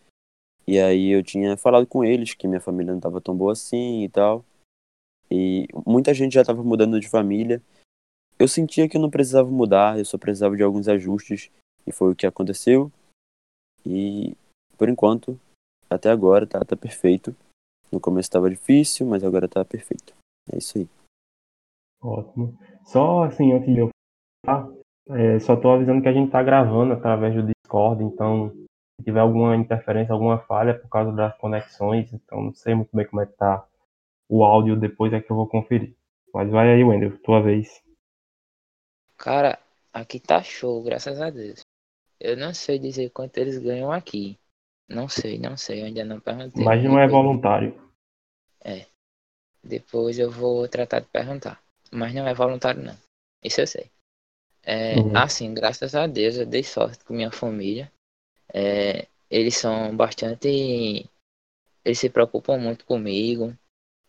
E 0.67 0.79
aí 0.79 1.09
eu 1.09 1.23
tinha 1.23 1.57
falado 1.57 1.87
com 1.87 2.03
eles 2.03 2.33
que 2.33 2.47
minha 2.47 2.61
família 2.61 2.91
não 2.91 2.99
estava 2.99 3.19
tão 3.19 3.35
boa 3.35 3.53
assim 3.53 4.03
e 4.03 4.09
tal. 4.09 4.45
E 5.29 5.67
muita 5.85 6.13
gente 6.13 6.33
já 6.33 6.41
estava 6.41 6.63
mudando 6.63 6.99
de 6.99 7.09
família. 7.09 7.61
Eu 8.37 8.47
sentia 8.47 8.87
que 8.87 8.97
eu 8.97 9.01
não 9.01 9.09
precisava 9.09 9.49
mudar, 9.49 9.97
eu 9.97 10.05
só 10.05 10.17
precisava 10.17 10.55
de 10.55 10.63
alguns 10.63 10.87
ajustes. 10.87 11.49
E 11.85 11.91
foi 11.91 12.11
o 12.11 12.15
que 12.15 12.27
aconteceu. 12.27 12.91
E 13.85 14.35
por 14.77 14.89
enquanto, 14.89 15.39
até 15.89 16.09
agora 16.09 16.47
tá, 16.47 16.63
tá 16.63 16.75
perfeito. 16.75 17.35
No 17.91 17.99
começo 17.99 18.27
estava 18.27 18.49
difícil, 18.49 19.05
mas 19.05 19.23
agora 19.23 19.47
tá 19.47 19.63
perfeito. 19.65 20.13
É 20.51 20.57
isso 20.57 20.77
aí. 20.77 20.87
Ótimo. 22.01 22.57
Só 22.85 23.23
assim, 23.23 23.51
antes 23.51 23.73
de 23.73 23.79
eu 23.79 23.89
falar, 24.45 24.69
é, 25.09 25.39
só 25.39 25.55
tô 25.55 25.71
avisando 25.71 26.01
que 26.01 26.07
a 26.07 26.13
gente 26.13 26.31
tá 26.31 26.41
gravando 26.41 26.93
através 26.93 27.35
do 27.35 27.43
Discord, 27.43 28.03
então 28.03 28.51
Se 29.01 29.05
tiver 29.05 29.19
alguma 29.19 29.55
interferência, 29.55 30.13
alguma 30.13 30.37
falha 30.37 30.77
por 30.77 30.87
causa 30.87 31.11
das 31.11 31.35
conexões, 31.37 32.13
então 32.13 32.39
não 32.39 32.53
sei 32.53 32.75
muito 32.75 32.95
bem 32.95 33.07
como 33.07 33.19
é 33.19 33.25
que 33.25 33.33
tá 33.33 33.67
o 34.29 34.43
áudio 34.43 34.79
depois 34.79 35.11
é 35.11 35.19
que 35.19 35.31
eu 35.31 35.35
vou 35.35 35.47
conferir. 35.47 35.95
Mas 36.31 36.51
vai 36.51 36.71
aí, 36.71 36.83
Wendel, 36.83 37.17
tua 37.23 37.41
vez. 37.41 37.83
Cara, 39.17 39.59
aqui 39.91 40.19
tá 40.19 40.43
show, 40.43 40.83
graças 40.83 41.19
a 41.19 41.31
Deus. 41.31 41.61
Eu 42.19 42.37
não 42.37 42.53
sei 42.53 42.77
dizer 42.77 43.09
quanto 43.09 43.39
eles 43.39 43.57
ganham 43.57 43.91
aqui. 43.91 44.37
Não 44.87 45.09
sei, 45.09 45.39
não 45.39 45.57
sei, 45.57 45.81
eu 45.81 45.85
ainda 45.85 46.05
não 46.05 46.19
perguntei. 46.19 46.63
Mas 46.63 46.83
não 46.83 46.99
é 46.99 47.07
voluntário. 47.07 47.75
É. 48.63 48.85
Depois 49.63 50.19
eu 50.19 50.29
vou 50.29 50.67
tratar 50.67 50.99
de 50.99 51.07
perguntar. 51.07 51.59
Mas 51.91 52.13
não 52.13 52.27
é 52.27 52.35
voluntário, 52.35 52.83
não. 52.83 52.95
Isso 53.43 53.61
eu 53.61 53.67
sei. 53.67 53.89
É, 54.61 54.95
Uhum. 54.95 55.17
Assim, 55.17 55.53
graças 55.55 55.95
a 55.95 56.05
Deus, 56.05 56.35
eu 56.35 56.45
dei 56.45 56.63
sorte 56.63 57.03
com 57.03 57.15
minha 57.15 57.31
família. 57.31 57.91
É, 58.53 59.07
eles 59.29 59.57
são 59.57 59.95
bastante. 59.95 61.09
Eles 61.83 61.99
se 61.99 62.09
preocupam 62.09 62.57
muito 62.57 62.85
comigo. 62.85 63.55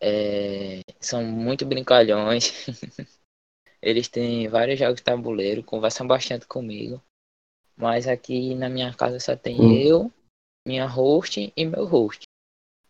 É, 0.01 0.81
são 0.99 1.23
muito 1.23 1.65
brincalhões. 1.65 2.65
eles 3.81 4.07
têm 4.07 4.47
vários 4.47 4.79
jogos 4.79 4.97
de 4.97 5.03
tabuleiro, 5.03 5.63
conversam 5.63 6.07
bastante 6.07 6.47
comigo. 6.47 7.01
Mas 7.75 8.07
aqui 8.07 8.55
na 8.55 8.69
minha 8.69 8.93
casa 8.93 9.19
só 9.19 9.35
tem 9.35 9.59
Hum. 9.59 9.77
eu, 9.87 10.11
minha 10.65 10.85
host 10.85 11.51
e 11.55 11.65
meu 11.65 11.85
host. 11.85 12.23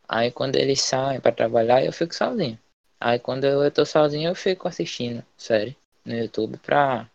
Aí 0.08 0.32
quando 0.32 0.56
eles 0.56 0.82
saem 0.82 1.20
para 1.22 1.36
trabalhar, 1.36 1.84
eu 1.84 1.94
fico 1.94 2.14
sozinho. 2.14 2.60
Aí 3.00 3.20
quando 3.20 3.46
eu 3.46 3.72
tô 3.72 3.86
sozinho, 3.86 4.30
eu 4.30 4.36
fico 4.36 4.68
assistindo 4.68 5.26
série 5.38 5.76
no 6.06 6.14
YouTube 6.14 6.58
pra 6.58 7.10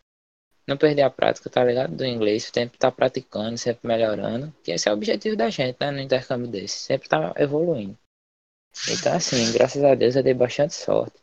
não 0.69 0.77
perder 0.77 1.03
a 1.03 1.11
prática, 1.11 1.49
tá 1.49 1.65
ligado? 1.65 1.97
Do 1.97 2.05
inglês, 2.05 2.51
sempre 2.55 2.79
tá 2.79 2.93
praticando, 2.93 3.57
sempre 3.57 3.89
melhorando. 3.89 4.55
Que 4.63 4.73
esse 4.73 4.87
é 4.87 4.93
o 4.93 4.95
objetivo 4.95 5.35
da 5.35 5.49
gente, 5.49 5.79
né? 5.81 5.91
No 5.91 6.01
intercâmbio 6.01 6.47
desse, 6.47 6.77
sempre 6.77 7.09
tá 7.09 7.33
evoluindo. 7.39 7.97
Então, 8.91 9.15
assim, 9.17 9.51
graças 9.53 9.83
a 9.83 9.95
Deus 9.95 10.15
eu 10.15 10.23
dei 10.23 10.35
bastante 10.35 10.75
sorte. 10.75 11.17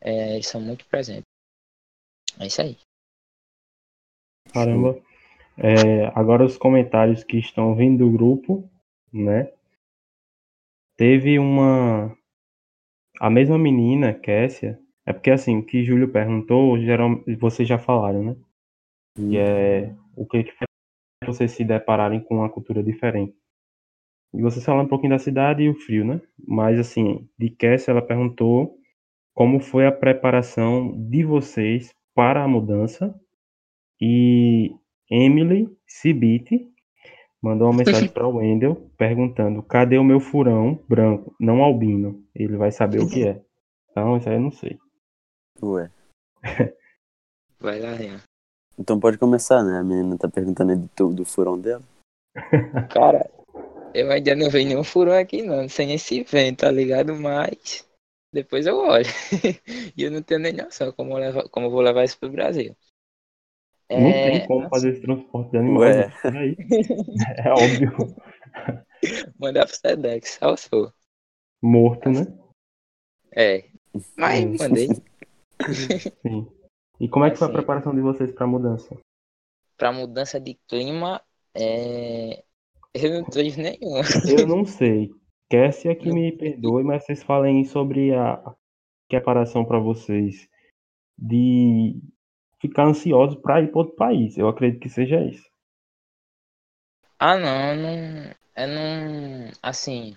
É, 0.00 0.34
eles 0.34 0.46
são 0.46 0.62
muito 0.62 0.86
presentes. 0.86 1.26
É 2.38 2.46
isso 2.46 2.62
aí. 2.62 2.78
Caramba. 4.50 4.98
É, 5.58 6.06
agora 6.18 6.44
os 6.44 6.56
comentários 6.56 7.22
que 7.22 7.36
estão 7.36 7.74
vindo 7.74 7.98
do 7.98 8.10
grupo, 8.10 8.68
né? 9.12 9.52
Teve 10.96 11.38
uma. 11.38 12.16
A 13.20 13.28
mesma 13.28 13.58
menina, 13.58 14.14
Kessia. 14.14 14.80
É 15.04 15.12
porque 15.12 15.30
assim, 15.30 15.58
o 15.58 15.66
que 15.66 15.84
Júlio 15.84 16.10
perguntou, 16.10 16.78
geral, 16.80 17.22
vocês 17.38 17.68
já 17.68 17.78
falaram, 17.78 18.22
né? 18.22 18.36
Que 19.28 19.38
é 19.38 19.94
o 20.16 20.26
que 20.26 20.44
que 20.44 20.52
faz 20.52 20.66
vocês 21.26 21.52
se 21.52 21.64
depararem 21.64 22.20
com 22.20 22.36
uma 22.36 22.48
cultura 22.48 22.82
diferente. 22.82 23.36
E 24.32 24.40
vocês 24.40 24.64
falaram 24.64 24.86
um 24.86 24.88
pouquinho 24.88 25.12
da 25.12 25.18
cidade 25.18 25.62
e 25.62 25.68
o 25.68 25.74
frio, 25.74 26.04
né? 26.04 26.20
Mas 26.46 26.78
assim, 26.78 27.28
de 27.38 27.50
Kessia, 27.50 27.92
ela 27.92 28.02
perguntou 28.02 28.78
como 29.34 29.60
foi 29.60 29.86
a 29.86 29.92
preparação 29.92 30.92
de 31.08 31.24
vocês 31.24 31.92
para 32.14 32.42
a 32.42 32.48
mudança. 32.48 33.14
E 34.00 34.74
Emily 35.10 35.68
Cibite 35.86 36.68
mandou 37.42 37.68
uma 37.68 37.78
mensagem 37.78 38.08
para 38.08 38.26
o 38.26 38.36
Wendel 38.36 38.90
perguntando: 38.96 39.62
cadê 39.62 39.98
o 39.98 40.04
meu 40.04 40.20
furão 40.20 40.82
branco, 40.88 41.34
não 41.40 41.62
albino? 41.62 42.24
Ele 42.34 42.56
vai 42.56 42.70
saber 42.70 43.00
o 43.00 43.08
que 43.08 43.26
é. 43.26 43.42
Então, 43.90 44.16
isso 44.16 44.28
aí 44.28 44.36
eu 44.36 44.40
não 44.40 44.52
sei. 44.52 44.78
Ué. 45.62 45.90
Vai 47.60 47.78
lá, 47.78 47.92
Rian. 47.92 48.20
Então 48.80 48.98
pode 48.98 49.18
começar, 49.18 49.62
né? 49.62 49.78
A 49.78 49.84
menina 49.84 50.16
tá 50.16 50.26
perguntando 50.26 50.72
aí 50.72 50.78
do, 50.78 50.88
teu- 50.88 51.12
do 51.12 51.22
furão 51.22 51.60
dela. 51.60 51.82
Cara, 52.90 53.30
eu 53.94 54.10
ainda 54.10 54.34
não 54.34 54.48
vi 54.48 54.64
nenhum 54.64 54.82
furão 54.82 55.12
aqui 55.12 55.42
não, 55.42 55.68
sem 55.68 55.92
esse 55.92 56.22
vento, 56.22 56.60
tá 56.60 56.70
ligado? 56.70 57.14
Mas 57.14 57.86
depois 58.32 58.66
eu 58.66 58.78
olho. 58.78 59.04
e 59.94 60.02
eu 60.02 60.10
não 60.10 60.22
tenho 60.22 60.40
nem 60.40 60.54
noção 60.54 60.90
como, 60.92 61.12
eu 61.12 61.18
levar- 61.18 61.48
como 61.50 61.66
eu 61.66 61.70
vou 61.70 61.82
levar 61.82 62.04
isso 62.04 62.18
pro 62.18 62.30
Brasil. 62.30 62.74
Não 63.90 63.98
É, 64.08 64.30
tem 64.30 64.46
como 64.46 64.60
assim, 64.60 64.70
fazer 64.70 64.90
esse 64.92 65.02
transporte 65.02 65.50
de 65.50 65.58
animal. 65.58 65.80
Ué. 65.82 66.10
E 66.24 66.38
aí? 66.38 66.56
É 67.44 67.50
óbvio. 67.50 67.92
Mandar 69.38 69.66
pro 69.66 69.76
Sedex, 69.76 70.38
só 70.40 70.56
se 70.56 70.68
for. 70.70 70.94
Morto, 71.62 72.08
né? 72.08 72.26
É. 73.36 73.64
Mas 74.16 74.58
mandei 74.58 74.88
Sim. 76.22 76.59
E 77.00 77.08
como 77.08 77.24
é 77.24 77.30
que 77.30 77.38
foi 77.38 77.48
a 77.48 77.50
Assim. 77.50 77.52
preparação 77.52 77.94
de 77.94 78.00
vocês 78.00 78.30
para 78.32 78.44
a 78.44 78.48
mudança? 78.48 78.96
pra 79.76 79.92
mudança 79.92 80.38
de 80.40 80.54
clima, 80.68 81.22
é... 81.54 82.44
eu 82.94 83.10
não 83.22 83.24
tive 83.30 83.62
nenhuma. 83.62 84.02
Eu 84.28 84.46
não 84.46 84.64
sei. 84.64 85.10
Cassia 85.50 85.96
que 85.96 86.10
me 86.12 86.32
perdoe, 86.32 86.84
mas 86.84 87.04
vocês 87.04 87.22
falem 87.22 87.64
sobre 87.64 88.14
a 88.14 88.34
a 88.34 88.54
preparação 89.08 89.64
para 89.64 89.80
vocês 89.80 90.48
de 91.18 92.00
ficar 92.60 92.86
ansiosos 92.86 93.40
para 93.40 93.60
ir 93.60 93.70
para 93.72 93.80
outro 93.80 93.96
país. 93.96 94.38
Eu 94.38 94.48
acredito 94.48 94.80
que 94.80 94.88
seja 94.88 95.20
isso. 95.24 95.44
Ah, 97.18 97.36
não, 97.38 97.76
não. 97.76 98.34
É 98.54 98.66
não. 98.66 99.50
Assim. 99.62 100.16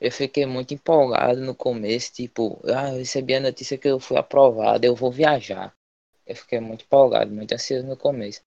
Eu 0.00 0.12
fiquei 0.12 0.44
muito 0.46 0.74
empolgado 0.74 1.40
no 1.40 1.54
começo, 1.54 2.12
tipo, 2.12 2.60
ah, 2.64 2.90
eu 2.92 2.98
recebi 2.98 3.34
a 3.34 3.40
notícia 3.40 3.78
que 3.78 3.88
eu 3.88 3.98
fui 3.98 4.16
aprovado, 4.18 4.84
eu 4.84 4.94
vou 4.94 5.10
viajar. 5.10 5.74
Eu 6.26 6.36
fiquei 6.36 6.60
muito 6.60 6.84
empolgado, 6.84 7.30
muito 7.32 7.52
ansioso 7.52 7.86
no 7.86 7.96
começo. 7.96 8.40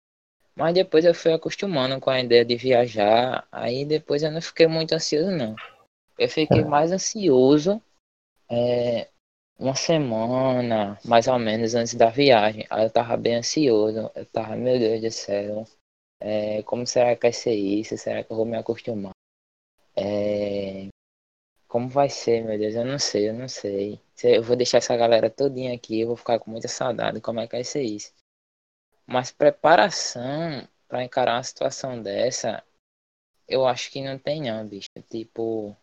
Mas 0.55 0.73
depois 0.73 1.05
eu 1.05 1.13
fui 1.13 1.31
acostumando 1.33 1.99
com 1.99 2.09
a 2.09 2.19
ideia 2.19 2.43
de 2.45 2.55
viajar, 2.55 3.47
aí 3.51 3.85
depois 3.85 4.21
eu 4.23 4.31
não 4.31 4.41
fiquei 4.41 4.67
muito 4.67 4.93
ansioso, 4.93 5.31
não. 5.31 5.55
Eu 6.17 6.27
fiquei 6.27 6.63
mais 6.65 6.91
ansioso 6.91 7.81
é, 8.49 9.07
uma 9.57 9.75
semana, 9.75 10.99
mais 11.05 11.27
ou 11.27 11.39
menos, 11.39 11.75
antes 11.75 11.93
da 11.93 12.09
viagem. 12.09 12.65
Aí 12.69 12.85
eu 12.85 12.89
tava 12.89 13.15
bem 13.17 13.35
ansioso, 13.35 14.11
eu 14.13 14.25
tava, 14.25 14.55
meu 14.55 14.77
Deus 14.77 15.01
do 15.01 15.11
céu. 15.11 15.65
É, 16.21 16.61
como 16.63 16.85
será 16.85 17.15
que 17.15 17.23
vai 17.23 17.33
ser 17.33 17.53
isso? 17.53 17.97
Será 17.97 18.23
que 18.23 18.31
eu 18.31 18.37
vou 18.37 18.45
me 18.45 18.57
acostumar? 18.57 19.13
É, 19.95 20.28
como 21.69 21.87
vai 21.87 22.09
ser, 22.09 22.43
meu 22.43 22.57
Deus? 22.57 22.73
Eu 22.73 22.83
não 22.83 22.97
sei, 22.97 23.29
eu 23.29 23.33
não 23.33 23.47
sei. 23.47 24.01
Se 24.15 24.35
Eu 24.37 24.43
vou 24.43 24.55
deixar 24.55 24.79
essa 24.79 24.97
galera 24.97 25.29
todinha 25.29 25.73
aqui, 25.73 26.01
eu 26.01 26.07
vou 26.07 26.17
ficar 26.17 26.39
com 26.39 26.49
muita 26.49 26.67
saudade. 26.67 27.21
Como 27.21 27.39
é 27.39 27.47
que 27.47 27.55
vai 27.55 27.63
ser 27.63 27.83
isso? 27.83 28.11
Mas 29.05 29.31
preparação 29.31 30.67
pra 30.87 31.03
encarar 31.03 31.35
uma 31.35 31.43
situação 31.43 32.01
dessa, 32.01 32.63
eu 33.47 33.67
acho 33.67 33.91
que 33.91 34.03
não 34.03 34.17
tem 34.17 34.41
não, 34.41 34.67
bicho. 34.67 34.89
Tipo, 35.09 35.77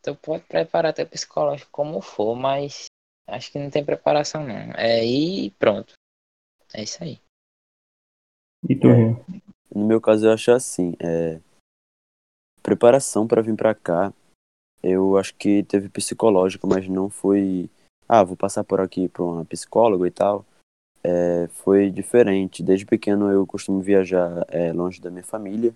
tu 0.00 0.14
pode 0.14 0.44
preparar 0.44 0.94
teu 0.94 1.06
psicológico 1.06 1.70
como 1.72 2.00
for, 2.00 2.36
mas 2.36 2.86
acho 3.26 3.50
que 3.50 3.58
não 3.58 3.70
tem 3.70 3.84
preparação 3.84 4.46
não. 4.46 4.72
É 4.76 5.04
e 5.04 5.50
pronto. 5.52 5.94
É 6.72 6.82
isso 6.82 7.02
aí. 7.02 7.20
E 8.68 8.76
tu, 8.76 8.86
É. 8.88 9.38
No 9.74 9.86
meu 9.86 10.00
caso, 10.00 10.26
eu 10.26 10.32
acho 10.32 10.52
assim, 10.52 10.94
é... 11.00 11.40
preparação 12.62 13.26
para 13.26 13.42
vir 13.42 13.54
para 13.54 13.74
cá, 13.74 14.12
eu 14.82 15.16
acho 15.16 15.34
que 15.34 15.62
teve 15.64 15.88
psicológico, 15.88 16.66
mas 16.66 16.88
não 16.88 17.10
foi, 17.10 17.68
ah, 18.08 18.22
vou 18.22 18.36
passar 18.36 18.64
por 18.64 18.80
aqui 18.80 19.08
para 19.08 19.22
uma 19.22 19.44
psicóloga 19.44 20.06
e 20.06 20.10
tal. 20.10 20.44
É, 21.02 21.48
foi 21.48 21.90
diferente. 21.90 22.62
Desde 22.62 22.86
pequeno 22.86 23.30
eu 23.30 23.46
costumo 23.46 23.80
viajar 23.80 24.44
é, 24.48 24.72
longe 24.72 25.00
da 25.00 25.10
minha 25.10 25.24
família, 25.24 25.74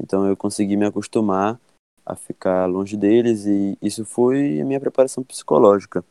então 0.00 0.26
eu 0.26 0.36
consegui 0.36 0.76
me 0.76 0.86
acostumar 0.86 1.60
a 2.04 2.16
ficar 2.16 2.66
longe 2.66 2.96
deles 2.96 3.46
e 3.46 3.78
isso 3.80 4.04
foi 4.04 4.60
a 4.60 4.64
minha 4.64 4.80
preparação 4.80 5.22
psicológica. 5.22 6.04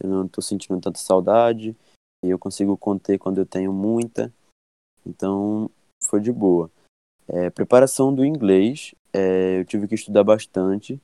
Eu 0.00 0.10
não 0.10 0.26
estou 0.26 0.42
sentindo 0.42 0.80
tanta 0.80 0.98
saudade 0.98 1.74
e 2.24 2.30
eu 2.30 2.38
consigo 2.38 2.76
conter 2.76 3.18
quando 3.18 3.38
eu 3.38 3.46
tenho 3.46 3.72
muita, 3.72 4.32
então 5.06 5.70
foi 6.02 6.20
de 6.20 6.32
boa. 6.32 6.70
É, 7.28 7.50
preparação 7.50 8.14
do 8.14 8.24
inglês, 8.24 8.94
é, 9.12 9.60
eu 9.60 9.64
tive 9.64 9.88
que 9.88 9.94
estudar 9.94 10.24
bastante 10.24 11.00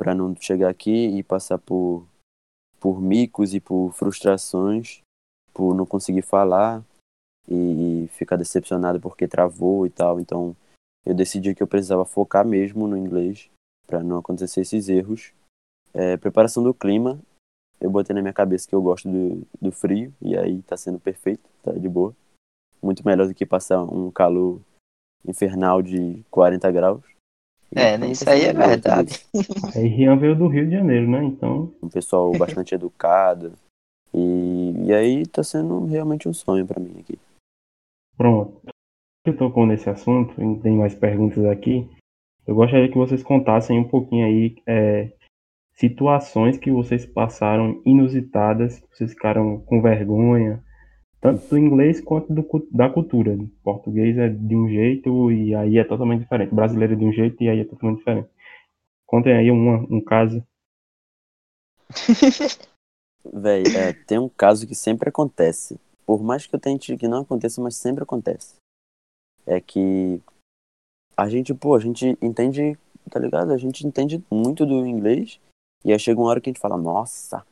para 0.00 0.14
não 0.14 0.34
chegar 0.34 0.70
aqui 0.70 1.08
e 1.08 1.22
passar 1.22 1.58
por, 1.58 2.06
por 2.80 3.02
micos 3.02 3.52
e 3.52 3.60
por 3.60 3.92
frustrações, 3.92 5.02
por 5.52 5.74
não 5.74 5.84
conseguir 5.84 6.22
falar 6.22 6.82
e, 7.46 8.04
e 8.04 8.08
ficar 8.08 8.36
decepcionado 8.36 8.98
porque 8.98 9.28
travou 9.28 9.86
e 9.86 9.90
tal. 9.90 10.18
Então 10.18 10.56
eu 11.04 11.14
decidi 11.14 11.54
que 11.54 11.62
eu 11.62 11.66
precisava 11.66 12.06
focar 12.06 12.46
mesmo 12.46 12.88
no 12.88 12.96
inglês 12.96 13.50
para 13.86 14.02
não 14.02 14.16
acontecer 14.16 14.62
esses 14.62 14.88
erros. 14.88 15.34
É, 15.92 16.16
preparação 16.16 16.62
do 16.62 16.72
clima, 16.72 17.20
eu 17.78 17.90
botei 17.90 18.14
na 18.16 18.22
minha 18.22 18.32
cabeça 18.32 18.66
que 18.66 18.74
eu 18.74 18.80
gosto 18.80 19.06
do, 19.06 19.46
do 19.60 19.70
frio 19.70 20.14
e 20.22 20.34
aí 20.34 20.62
tá 20.62 20.78
sendo 20.78 20.98
perfeito, 20.98 21.46
tá 21.62 21.72
de 21.72 21.88
boa. 21.90 22.16
Muito 22.82 23.04
melhor 23.04 23.28
do 23.28 23.34
que 23.34 23.44
passar 23.44 23.82
um 23.82 24.10
calor 24.10 24.62
infernal 25.28 25.82
de 25.82 26.24
40 26.30 26.70
graus. 26.70 27.19
É, 27.74 27.96
Então, 27.96 28.10
isso 28.10 28.28
aí 28.28 28.42
é 28.44 28.52
tudo 28.52 28.66
verdade. 28.66 29.24
Aí 29.76 29.86
Rian 29.86 30.16
veio 30.16 30.34
do 30.34 30.48
Rio 30.48 30.66
de 30.66 30.72
Janeiro, 30.72 31.08
né? 31.08 31.22
Então, 31.24 31.72
Um 31.82 31.88
pessoal 31.88 32.32
bastante 32.32 32.74
educado. 32.74 33.52
E, 34.12 34.74
e 34.86 34.92
aí 34.92 35.24
tá 35.24 35.42
sendo 35.44 35.86
realmente 35.86 36.28
um 36.28 36.34
sonho 36.34 36.66
pra 36.66 36.80
mim 36.80 36.98
aqui. 36.98 37.16
pronto. 38.16 38.60
Eu 39.24 39.36
tocou 39.36 39.66
nesse 39.66 39.88
assunto, 39.88 40.32
e 40.42 40.60
tem 40.60 40.76
mais 40.76 40.94
perguntas 40.94 41.44
aqui. 41.44 41.88
eu 42.46 42.54
gostaria 42.54 42.88
que 42.88 42.96
vocês 42.96 43.22
contassem 43.22 43.78
um 43.78 43.84
pouquinho 43.86 44.26
aí 44.26 44.56
é, 44.66 45.12
situações 45.74 46.58
que 46.58 46.70
vocês 46.70 47.06
passaram 47.06 47.80
inusitadas, 47.84 48.80
que 48.80 48.96
vocês 48.96 49.12
ficaram 49.12 49.60
com 49.60 49.80
vergonha, 49.82 50.64
tanto 51.20 51.46
do 51.48 51.58
inglês 51.58 52.00
quanto 52.00 52.32
do, 52.32 52.46
da 52.70 52.88
cultura. 52.88 53.36
Português 53.62 54.16
é 54.16 54.28
de 54.28 54.56
um 54.56 54.68
jeito 54.68 55.30
e 55.30 55.54
aí 55.54 55.78
é 55.78 55.84
totalmente 55.84 56.20
diferente. 56.20 56.54
Brasileiro 56.54 56.94
é 56.94 56.96
de 56.96 57.04
um 57.04 57.12
jeito 57.12 57.42
e 57.42 57.48
aí 57.48 57.60
é 57.60 57.64
totalmente 57.64 57.98
diferente. 57.98 58.30
Contem 59.06 59.36
aí 59.36 59.50
uma, 59.50 59.78
um 59.90 60.00
caso. 60.00 60.42
Véi, 63.32 63.64
é, 63.76 63.92
tem 63.92 64.18
um 64.18 64.28
caso 64.28 64.66
que 64.66 64.74
sempre 64.74 65.10
acontece. 65.10 65.78
Por 66.06 66.22
mais 66.22 66.46
que 66.46 66.54
eu 66.54 66.60
tente 66.60 66.96
que 66.96 67.06
não 67.06 67.22
aconteça, 67.22 67.60
mas 67.60 67.76
sempre 67.76 68.02
acontece. 68.02 68.54
É 69.46 69.60
que 69.60 70.22
a 71.16 71.28
gente, 71.28 71.52
pô, 71.52 71.74
a 71.74 71.78
gente 71.78 72.16
entende, 72.22 72.78
tá 73.10 73.20
ligado? 73.20 73.52
A 73.52 73.58
gente 73.58 73.86
entende 73.86 74.24
muito 74.30 74.64
do 74.64 74.86
inglês. 74.86 75.38
E 75.84 75.92
aí 75.92 75.98
chega 75.98 76.18
uma 76.18 76.30
hora 76.30 76.40
que 76.40 76.48
a 76.48 76.52
gente 76.52 76.60
fala, 76.60 76.78
nossa, 76.78 77.44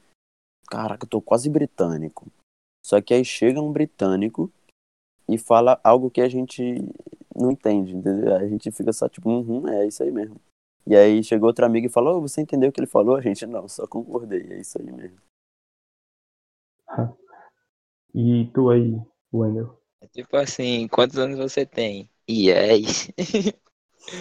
caraca, 0.69 1.05
eu 1.05 1.09
tô 1.09 1.21
quase 1.21 1.51
britânico. 1.51 2.27
Só 2.89 3.03
que 3.03 3.13
aí 3.13 3.23
chega 3.23 3.61
um 3.61 3.71
britânico 3.71 4.51
e 5.29 5.37
fala 5.37 5.79
algo 5.85 6.11
que 6.11 6.23
a 6.23 6.29
gente 6.29 6.63
não 7.37 7.51
entende, 7.51 7.95
entendeu? 7.95 8.35
A 8.35 8.49
gente 8.49 8.73
fica 8.73 8.95
só 8.95 9.07
tipo, 9.11 9.29
uhum, 9.29 9.69
é 9.69 9.87
isso 9.87 10.03
aí 10.03 10.11
mesmo. 10.11 10.41
E 10.87 10.97
aí 10.97 11.23
chegou 11.23 11.49
outra 11.49 11.67
amiga 11.67 11.87
e 11.87 11.91
falou, 11.91 12.17
oh, 12.17 12.23
você 12.23 12.41
entendeu 12.41 12.71
o 12.71 12.73
que 12.73 12.81
ele 12.81 12.87
falou? 12.87 13.15
A 13.17 13.21
gente, 13.21 13.45
não, 13.45 13.69
só 13.69 13.87
concordei, 13.87 14.41
é 14.53 14.61
isso 14.61 14.81
aí 14.81 14.91
mesmo. 14.91 15.19
E 18.15 18.51
tu 18.55 18.71
aí, 18.71 18.99
Wendel? 19.35 19.79
É 20.01 20.07
tipo 20.07 20.35
assim, 20.39 20.89
quantos 20.89 21.19
anos 21.19 21.39
você 21.39 21.67
tem? 21.67 22.09
Yes. 22.29 23.11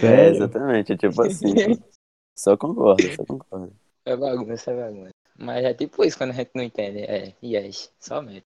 É, 0.02 0.28
exatamente, 0.28 0.92
é 0.92 0.96
tipo 0.98 1.22
assim. 1.22 1.54
só 2.36 2.54
concordo, 2.54 3.02
só 3.16 3.24
concordo. 3.24 3.74
É 4.04 4.14
bagunça, 4.14 4.70
é 4.72 4.76
bagunça. 4.76 5.14
Mas 5.38 5.64
é 5.64 5.72
tipo 5.72 6.04
isso 6.04 6.18
quando 6.18 6.32
a 6.32 6.34
gente 6.34 6.50
não 6.54 6.62
entende. 6.62 6.98
É, 6.98 7.34
yes, 7.42 7.90
somente. 7.98 8.44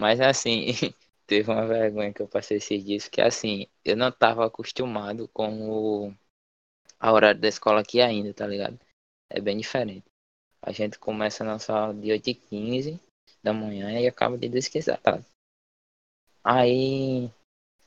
Mas 0.00 0.18
assim, 0.18 0.64
teve 1.26 1.50
uma 1.50 1.66
vergonha 1.66 2.10
que 2.10 2.22
eu 2.22 2.26
passei 2.26 2.56
esses 2.56 2.82
dias, 2.82 3.06
que 3.06 3.20
assim, 3.20 3.66
eu 3.84 3.94
não 3.94 4.10
tava 4.10 4.46
acostumado 4.46 5.28
com 5.28 5.70
o 5.70 6.14
a 6.98 7.12
horário 7.12 7.38
da 7.40 7.48
escola 7.48 7.80
aqui 7.80 8.00
ainda, 8.00 8.32
tá 8.32 8.46
ligado? 8.46 8.78
É 9.28 9.40
bem 9.40 9.58
diferente. 9.58 10.04
A 10.62 10.72
gente 10.72 10.98
começa 10.98 11.44
a 11.44 11.46
nossa 11.46 11.74
aula 11.74 11.94
de 11.94 12.08
8h15 12.08 12.98
da 13.42 13.52
manhã 13.52 14.00
e 14.00 14.06
acaba 14.06 14.38
de 14.38 14.48
10 14.48 14.86
da 14.86 14.96
tarde. 14.96 15.26
Aí 16.42 17.30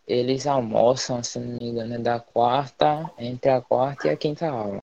eles 0.08 0.46
almoçam, 0.46 1.24
se 1.24 1.40
não 1.40 1.58
me 1.58 1.66
engano, 1.66 1.96
é 1.96 2.00
da 2.00 2.20
quarta, 2.20 3.12
entre 3.18 3.50
a 3.50 3.62
quarta 3.62 4.08
e 4.08 4.12
a 4.12 4.18
quinta 4.18 4.50
aula. 4.50 4.80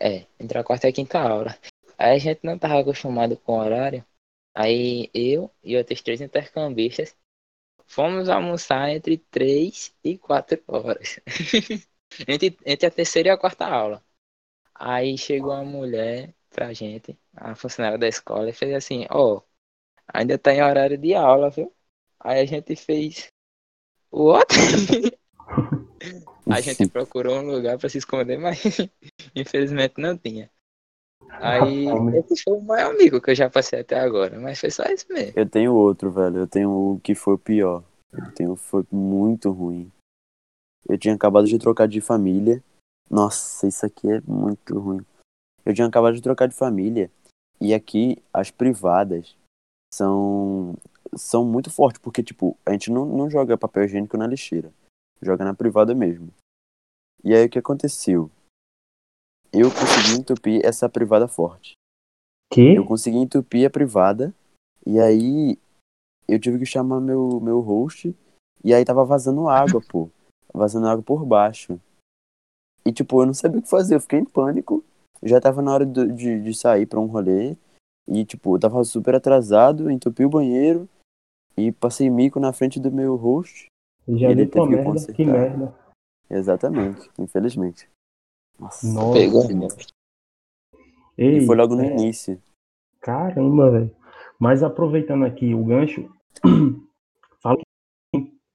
É, 0.00 0.26
entre 0.40 0.58
a 0.58 0.64
quarta 0.64 0.88
e 0.88 0.90
a 0.90 0.92
quinta 0.92 1.20
aula. 1.20 1.56
Aí 1.96 2.16
a 2.16 2.18
gente 2.18 2.40
não 2.42 2.58
tava 2.58 2.80
acostumado 2.80 3.36
com 3.36 3.58
o 3.58 3.60
horário. 3.60 4.04
Aí 4.54 5.10
eu 5.14 5.50
e 5.62 5.76
outros 5.76 6.00
três 6.02 6.20
intercambistas 6.20 7.16
fomos 7.86 8.28
almoçar 8.28 8.90
entre 8.90 9.18
três 9.18 9.94
e 10.02 10.18
quatro 10.18 10.62
horas. 10.68 11.20
entre, 12.28 12.56
entre 12.64 12.86
a 12.86 12.90
terceira 12.90 13.28
e 13.30 13.32
a 13.32 13.38
quarta 13.38 13.66
aula. 13.66 14.04
Aí 14.74 15.16
chegou 15.18 15.52
uma 15.52 15.64
mulher 15.64 16.34
pra 16.50 16.72
gente, 16.72 17.18
a 17.34 17.54
funcionária 17.54 17.98
da 17.98 18.08
escola, 18.08 18.50
e 18.50 18.52
fez 18.52 18.74
assim, 18.74 19.06
ó, 19.10 19.36
oh, 19.38 19.42
ainda 20.08 20.38
tá 20.38 20.52
em 20.52 20.62
horário 20.62 20.98
de 20.98 21.14
aula, 21.14 21.50
viu? 21.50 21.74
Aí 22.20 22.40
a 22.40 22.44
gente 22.46 22.76
fez. 22.76 23.28
What? 24.10 24.46
a 26.48 26.60
gente 26.60 26.88
procurou 26.88 27.38
um 27.38 27.50
lugar 27.50 27.78
pra 27.78 27.88
se 27.88 27.98
esconder, 27.98 28.38
mas 28.38 28.58
infelizmente 29.34 29.94
não 29.98 30.16
tinha. 30.16 30.50
Aí 31.40 31.86
esse 32.16 32.42
foi 32.42 32.54
o 32.54 32.62
maior 32.62 32.92
amigo 32.92 33.20
que 33.20 33.30
eu 33.30 33.34
já 33.34 33.50
passei 33.50 33.80
até 33.80 33.98
agora, 33.98 34.38
mas 34.38 34.58
foi 34.58 34.70
só 34.70 34.84
isso 34.84 35.06
mesmo. 35.10 35.32
Eu 35.36 35.48
tenho 35.48 35.74
outro, 35.74 36.10
velho. 36.10 36.38
Eu 36.38 36.46
tenho 36.46 36.70
o 36.70 37.00
que 37.00 37.14
foi 37.14 37.34
o 37.34 37.38
pior. 37.38 37.84
Eu 38.12 38.32
tenho 38.32 38.56
foi 38.56 38.84
muito 38.90 39.50
ruim. 39.50 39.90
Eu 40.88 40.98
tinha 40.98 41.14
acabado 41.14 41.46
de 41.46 41.58
trocar 41.58 41.88
de 41.88 42.00
família. 42.00 42.62
Nossa, 43.10 43.66
isso 43.66 43.84
aqui 43.84 44.10
é 44.10 44.20
muito 44.26 44.78
ruim. 44.78 45.04
Eu 45.64 45.74
tinha 45.74 45.86
acabado 45.86 46.14
de 46.14 46.22
trocar 46.22 46.46
de 46.46 46.54
família. 46.54 47.10
E 47.60 47.72
aqui 47.72 48.22
as 48.32 48.50
privadas 48.50 49.36
são 49.92 50.74
são 51.16 51.44
muito 51.44 51.70
fortes, 51.70 52.00
porque 52.00 52.22
tipo, 52.22 52.56
a 52.66 52.72
gente 52.72 52.90
não, 52.90 53.04
não 53.06 53.30
joga 53.30 53.56
papel 53.56 53.84
higiênico 53.84 54.16
na 54.16 54.26
lixeira. 54.26 54.72
Joga 55.22 55.44
na 55.44 55.54
privada 55.54 55.94
mesmo. 55.94 56.32
E 57.22 57.34
aí 57.34 57.46
o 57.46 57.48
que 57.48 57.58
aconteceu? 57.58 58.30
Eu 59.56 59.70
consegui 59.70 60.20
entupir 60.20 60.60
essa 60.64 60.88
privada 60.88 61.28
forte. 61.28 61.74
Que? 62.52 62.74
Eu 62.74 62.84
consegui 62.84 63.18
entupir 63.18 63.66
a 63.66 63.70
privada. 63.70 64.34
E 64.84 64.98
aí 64.98 65.56
eu 66.26 66.40
tive 66.40 66.58
que 66.58 66.66
chamar 66.66 67.00
meu, 67.00 67.40
meu 67.40 67.60
host. 67.60 68.14
E 68.64 68.74
aí 68.74 68.84
tava 68.84 69.04
vazando 69.04 69.48
água, 69.48 69.80
pô. 69.88 70.10
Vazando 70.52 70.88
água 70.88 71.02
por 71.02 71.24
baixo. 71.24 71.80
E 72.84 72.92
tipo, 72.92 73.22
eu 73.22 73.26
não 73.26 73.34
sabia 73.34 73.60
o 73.60 73.62
que 73.62 73.68
fazer. 73.68 73.94
Eu 73.94 74.00
fiquei 74.00 74.18
em 74.18 74.24
pânico. 74.24 74.84
Já 75.22 75.40
tava 75.40 75.62
na 75.62 75.72
hora 75.72 75.86
de, 75.86 76.12
de, 76.12 76.42
de 76.42 76.54
sair 76.54 76.86
pra 76.86 76.98
um 77.00 77.06
rolê. 77.06 77.56
E 78.08 78.24
tipo, 78.24 78.56
eu 78.56 78.60
tava 78.60 78.82
super 78.84 79.14
atrasado. 79.14 79.90
Entupi 79.90 80.24
o 80.24 80.30
banheiro. 80.30 80.88
E 81.56 81.70
passei 81.70 82.10
mico 82.10 82.40
na 82.40 82.52
frente 82.52 82.80
do 82.80 82.90
meu 82.90 83.14
host. 83.14 83.66
Já 84.08 84.28
E 84.28 84.32
ele 84.32 84.46
teve 84.46 84.66
que 84.66 84.70
merda, 84.72 84.90
consertar. 84.90 85.14
que 85.14 85.24
merda. 85.24 85.74
Exatamente, 86.28 87.10
infelizmente. 87.18 87.88
Nossa. 88.58 88.86
Nossa. 88.92 89.12
Pegou. 89.12 89.42
Ei, 91.16 91.38
E 91.38 91.46
foi 91.46 91.56
logo 91.56 91.74
no 91.74 91.82
é, 91.82 91.92
início. 91.92 92.40
Caramba, 93.00 93.70
velho. 93.70 93.90
Mas 94.38 94.62
aproveitando 94.62 95.24
aqui 95.24 95.54
o 95.54 95.64
gancho, 95.64 96.08
fala 97.42 97.58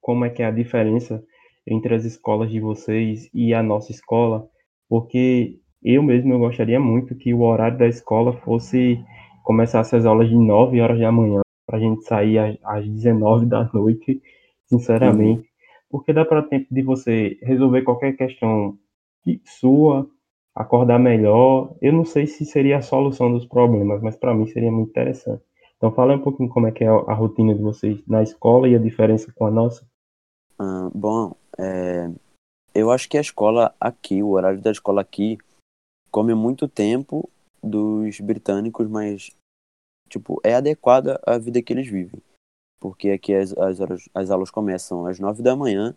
como 0.00 0.24
é 0.24 0.30
que 0.30 0.42
é 0.42 0.46
a 0.46 0.50
diferença 0.50 1.24
entre 1.66 1.94
as 1.94 2.04
escolas 2.04 2.50
de 2.50 2.60
vocês 2.60 3.30
e 3.32 3.54
a 3.54 3.62
nossa 3.62 3.92
escola, 3.92 4.48
porque 4.88 5.58
eu 5.82 6.02
mesmo 6.02 6.32
eu 6.32 6.38
gostaria 6.38 6.80
muito 6.80 7.14
que 7.14 7.32
o 7.32 7.42
horário 7.42 7.78
da 7.78 7.86
escola 7.86 8.32
fosse 8.32 9.02
começasse 9.44 9.96
as 9.96 10.04
aulas 10.04 10.28
de 10.28 10.36
9 10.36 10.80
horas 10.80 10.98
da 10.98 11.10
manhã, 11.10 11.40
para 11.66 11.78
a 11.78 11.80
gente 11.80 12.04
sair 12.04 12.38
às, 12.38 12.56
às 12.62 12.88
19 12.88 13.46
da 13.46 13.68
noite, 13.72 14.20
sinceramente, 14.66 15.48
porque 15.88 16.12
dá 16.12 16.24
para 16.24 16.42
tempo 16.42 16.66
de 16.70 16.82
você 16.82 17.38
resolver 17.42 17.82
qualquer 17.82 18.16
questão 18.16 18.78
sua, 19.44 20.08
acordar 20.54 20.98
melhor. 20.98 21.74
Eu 21.80 21.92
não 21.92 22.04
sei 22.04 22.26
se 22.26 22.44
seria 22.44 22.78
a 22.78 22.82
solução 22.82 23.32
dos 23.32 23.46
problemas, 23.46 24.02
mas 24.02 24.16
para 24.16 24.34
mim 24.34 24.46
seria 24.46 24.70
muito 24.70 24.90
interessante. 24.90 25.42
Então 25.76 25.92
fala 25.92 26.14
um 26.14 26.22
pouquinho 26.22 26.48
como 26.50 26.66
é 26.66 26.72
que 26.72 26.84
é 26.84 26.88
a 26.88 27.14
rotina 27.14 27.54
de 27.54 27.62
vocês 27.62 28.02
na 28.06 28.22
escola 28.22 28.68
e 28.68 28.74
a 28.74 28.78
diferença 28.78 29.32
com 29.34 29.46
a 29.46 29.50
nossa. 29.50 29.86
Ah, 30.58 30.90
bom, 30.94 31.34
é, 31.58 32.10
eu 32.74 32.90
acho 32.90 33.08
que 33.08 33.16
a 33.16 33.20
escola 33.20 33.74
aqui, 33.80 34.22
o 34.22 34.30
horário 34.30 34.60
da 34.60 34.70
escola 34.70 35.00
aqui, 35.00 35.38
come 36.10 36.34
muito 36.34 36.68
tempo 36.68 37.28
dos 37.62 38.20
britânicos, 38.20 38.88
mas, 38.88 39.30
tipo, 40.08 40.40
é 40.44 40.54
adequada 40.54 41.20
à 41.26 41.38
vida 41.38 41.62
que 41.62 41.72
eles 41.72 41.88
vivem. 41.88 42.20
Porque 42.78 43.10
aqui 43.10 43.34
as, 43.34 43.56
as, 43.56 43.78
as 44.14 44.30
aulas 44.30 44.50
começam 44.50 45.06
às 45.06 45.18
nove 45.18 45.42
da 45.42 45.56
manhã 45.56 45.94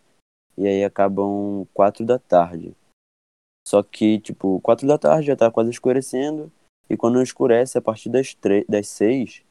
e 0.56 0.66
aí 0.66 0.84
acabam 0.84 1.66
quatro 1.72 2.04
da 2.04 2.18
tarde. 2.18 2.74
Só 3.66 3.82
que, 3.82 4.20
tipo, 4.20 4.60
quatro 4.60 4.86
da 4.86 4.98
tarde 4.98 5.28
já 5.28 5.36
tá 5.36 5.50
quase 5.50 5.70
escurecendo 5.70 6.52
e 6.88 6.96
quando 6.96 7.22
escurece, 7.22 7.78
a 7.78 7.82
partir 7.82 8.10
das, 8.10 8.36
das 8.68 8.88
seis, 8.88 9.42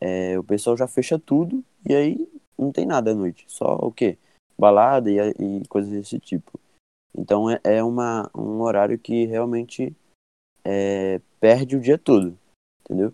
é, 0.00 0.38
o 0.38 0.44
pessoal 0.44 0.76
já 0.76 0.86
fecha 0.86 1.18
tudo 1.18 1.62
e 1.86 1.94
aí 1.94 2.28
não 2.58 2.72
tem 2.72 2.86
nada 2.86 3.10
à 3.10 3.14
noite. 3.14 3.44
Só 3.48 3.74
o 3.74 3.92
quê? 3.92 4.16
balada 4.60 5.10
e, 5.10 5.16
e 5.18 5.66
coisas 5.68 5.90
desse 5.90 6.20
tipo. 6.20 6.60
Então 7.16 7.50
é, 7.50 7.58
é 7.64 7.82
uma, 7.82 8.30
um 8.36 8.60
horário 8.60 8.98
que 8.98 9.24
realmente 9.24 9.96
é, 10.62 11.20
perde 11.40 11.76
o 11.76 11.80
dia 11.80 11.96
todo, 11.96 12.38
entendeu? 12.84 13.12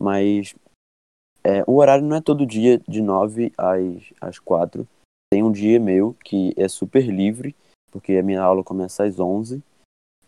Mas 0.00 0.54
é, 1.42 1.62
o 1.66 1.76
horário 1.76 2.06
não 2.06 2.16
é 2.16 2.20
todo 2.20 2.46
dia 2.46 2.80
de 2.88 3.02
9 3.02 3.52
às, 3.58 4.12
às 4.20 4.38
4. 4.38 4.86
Tem 5.30 5.42
um 5.42 5.50
dia 5.50 5.80
meu 5.80 6.14
que 6.24 6.54
é 6.56 6.68
super 6.68 7.04
livre, 7.04 7.54
porque 7.90 8.12
a 8.12 8.22
minha 8.22 8.40
aula 8.40 8.62
começa 8.62 9.04
às 9.04 9.18
11 9.18 9.62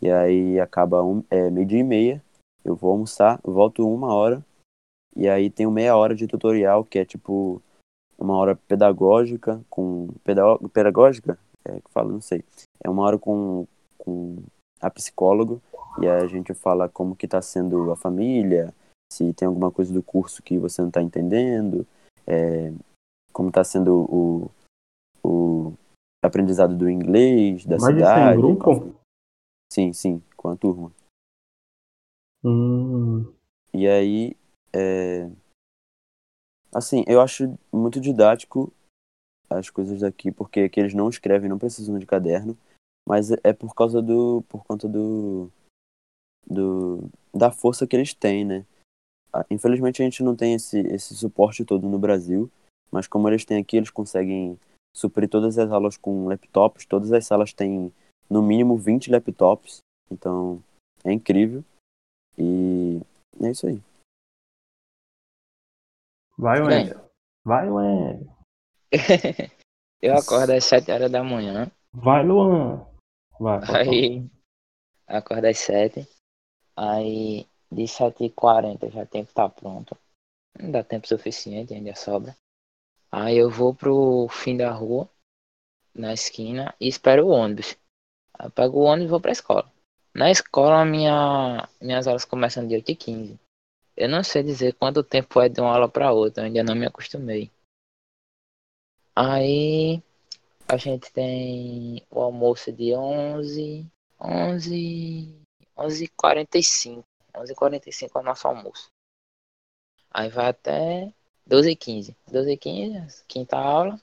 e 0.01 0.09
aí 0.11 0.59
acaba 0.59 1.03
um, 1.03 1.23
é, 1.29 1.49
meio-dia 1.49 1.79
e 1.79 1.83
meia. 1.83 2.23
Eu 2.63 2.75
vou 2.75 2.91
almoçar, 2.91 3.39
volto 3.43 3.87
uma 3.87 4.13
hora 4.13 4.43
e 5.15 5.27
aí 5.27 5.49
tenho 5.49 5.71
meia 5.71 5.95
hora 5.95 6.13
de 6.13 6.27
tutorial, 6.27 6.83
que 6.83 6.99
é 6.99 7.05
tipo 7.05 7.61
uma 8.17 8.35
hora 8.35 8.55
pedagógica 8.55 9.61
com 9.69 10.09
pedagó- 10.23 10.59
pedagógica 10.69 11.37
é 11.63 11.79
que 11.79 11.91
fala 11.91 12.11
não 12.11 12.21
sei 12.21 12.43
é 12.83 12.89
uma 12.89 13.03
hora 13.03 13.17
com, 13.17 13.67
com 13.97 14.37
a 14.81 14.89
psicólogo 14.89 15.61
e 16.01 16.07
a 16.07 16.25
gente 16.25 16.53
fala 16.53 16.89
como 16.89 17.15
que 17.15 17.25
está 17.25 17.41
sendo 17.41 17.91
a 17.91 17.95
família 17.95 18.73
se 19.13 19.33
tem 19.33 19.47
alguma 19.47 19.71
coisa 19.71 19.93
do 19.93 20.01
curso 20.01 20.41
que 20.41 20.57
você 20.57 20.81
não 20.81 20.89
está 20.89 21.01
entendendo 21.01 21.85
é, 22.25 22.73
como 23.31 23.49
está 23.49 23.63
sendo 23.63 23.95
o, 24.09 24.51
o 25.23 25.73
aprendizado 26.25 26.75
do 26.75 26.89
inglês, 26.89 27.65
da 27.65 27.77
Mas 27.77 27.83
isso 27.83 27.89
é 27.89 28.01
em 28.01 28.05
cidade. 28.05 28.37
grupo? 28.37 28.95
Sim, 29.71 29.93
sim, 29.93 30.23
com 30.35 30.49
a 30.49 30.55
turma. 30.55 30.91
Hum, 32.43 33.33
E 33.73 33.87
aí, 33.87 34.35
é... 34.73 35.29
assim, 36.73 37.03
eu 37.07 37.21
acho 37.21 37.57
muito 37.71 37.99
didático 37.99 38.73
as 39.49 39.69
coisas 39.69 40.01
daqui, 40.01 40.31
porque 40.31 40.61
aqui 40.61 40.79
eles 40.79 40.93
não 40.93 41.09
escrevem, 41.09 41.49
não 41.49 41.57
precisam 41.57 41.97
de 41.97 42.05
caderno, 42.05 42.57
mas 43.07 43.31
é 43.43 43.53
por 43.53 43.73
causa 43.73 44.01
do, 44.01 44.43
por 44.49 44.63
conta 44.65 44.87
do, 44.87 45.49
do, 46.45 47.09
da 47.33 47.51
força 47.51 47.87
que 47.87 47.95
eles 47.95 48.13
têm, 48.13 48.45
né? 48.45 48.65
Ah, 49.31 49.45
Infelizmente 49.49 50.01
a 50.01 50.05
gente 50.05 50.23
não 50.23 50.35
tem 50.35 50.53
esse, 50.53 50.79
esse 50.79 51.15
suporte 51.15 51.63
todo 51.65 51.87
no 51.87 51.99
Brasil, 51.99 52.49
mas 52.91 53.07
como 53.07 53.27
eles 53.29 53.45
têm 53.45 53.59
aqui, 53.61 53.77
eles 53.77 53.89
conseguem 53.89 54.59
suprir 54.95 55.29
todas 55.29 55.57
as 55.57 55.71
aulas 55.71 55.97
com 55.97 56.27
laptops, 56.27 56.85
todas 56.85 57.11
as 57.11 57.25
salas 57.25 57.53
têm 57.53 57.93
no 58.29 58.41
mínimo 58.41 58.77
20 58.77 59.11
laptops, 59.11 59.79
então 60.11 60.61
é 61.03 61.11
incrível. 61.11 61.63
E 62.37 63.01
é 63.41 63.51
isso 63.51 63.67
aí. 63.67 63.81
vai. 66.37 66.61
Wendel. 66.61 67.09
Vai, 67.43 67.69
Wendel. 67.69 68.27
eu 70.01 70.15
acordo 70.15 70.53
às 70.53 70.65
7 70.65 70.91
horas 70.91 71.11
da 71.11 71.23
manhã. 71.23 71.71
Vai, 71.93 72.23
Luan. 72.23 72.85
Vai. 73.39 73.59
Aí 73.63 74.29
acordo 75.07 75.45
às 75.45 75.57
7. 75.59 76.07
Aí 76.75 77.47
de 77.71 77.83
7h40 77.83 78.91
já 78.91 79.05
tenho 79.05 79.25
que 79.25 79.31
estar 79.31 79.49
pronto. 79.49 79.97
Não 80.59 80.71
dá 80.71 80.83
tempo 80.83 81.07
suficiente, 81.07 81.73
ainda 81.73 81.95
sobra. 81.95 82.35
Aí 83.11 83.37
eu 83.37 83.49
vou 83.49 83.73
pro 83.73 84.27
fim 84.29 84.57
da 84.57 84.71
rua, 84.71 85.09
na 85.93 86.13
esquina, 86.13 86.75
e 86.79 86.87
espero 86.87 87.27
o 87.27 87.29
ônibus. 87.29 87.77
Eu 88.43 88.51
pego 88.51 88.79
o 88.79 88.83
ônibus 88.83 89.07
e 89.07 89.11
vou 89.11 89.21
pra 89.21 89.31
escola. 89.31 89.71
Na 90.13 90.31
escola, 90.31 90.85
minha, 90.85 91.67
minhas 91.81 92.07
aulas 92.07 92.25
começam 92.25 92.67
de 92.67 92.75
8h15. 92.75 93.37
Eu 93.95 94.09
não 94.09 94.23
sei 94.23 94.43
dizer 94.43 94.73
quanto 94.73 95.03
tempo 95.03 95.41
é 95.41 95.49
de 95.49 95.59
uma 95.59 95.73
aula 95.73 95.89
para 95.89 96.11
outra, 96.11 96.43
ainda 96.43 96.63
não 96.63 96.75
me 96.75 96.85
acostumei. 96.85 97.51
Aí 99.15 100.01
a 100.67 100.77
gente 100.77 101.11
tem 101.11 102.05
o 102.11 102.21
almoço 102.21 102.71
de 102.71 102.93
11, 102.93 103.87
11, 104.19 105.41
11h45. 105.75 107.03
11h45 107.33 108.11
é 108.15 108.19
o 108.19 108.23
nosso 108.23 108.47
almoço. 108.47 108.91
Aí 110.11 110.29
vai 110.29 110.49
até 110.49 111.13
12h15. 111.49 112.15
12h15, 112.31 113.23
quinta 113.27 113.57
aula. 113.57 113.99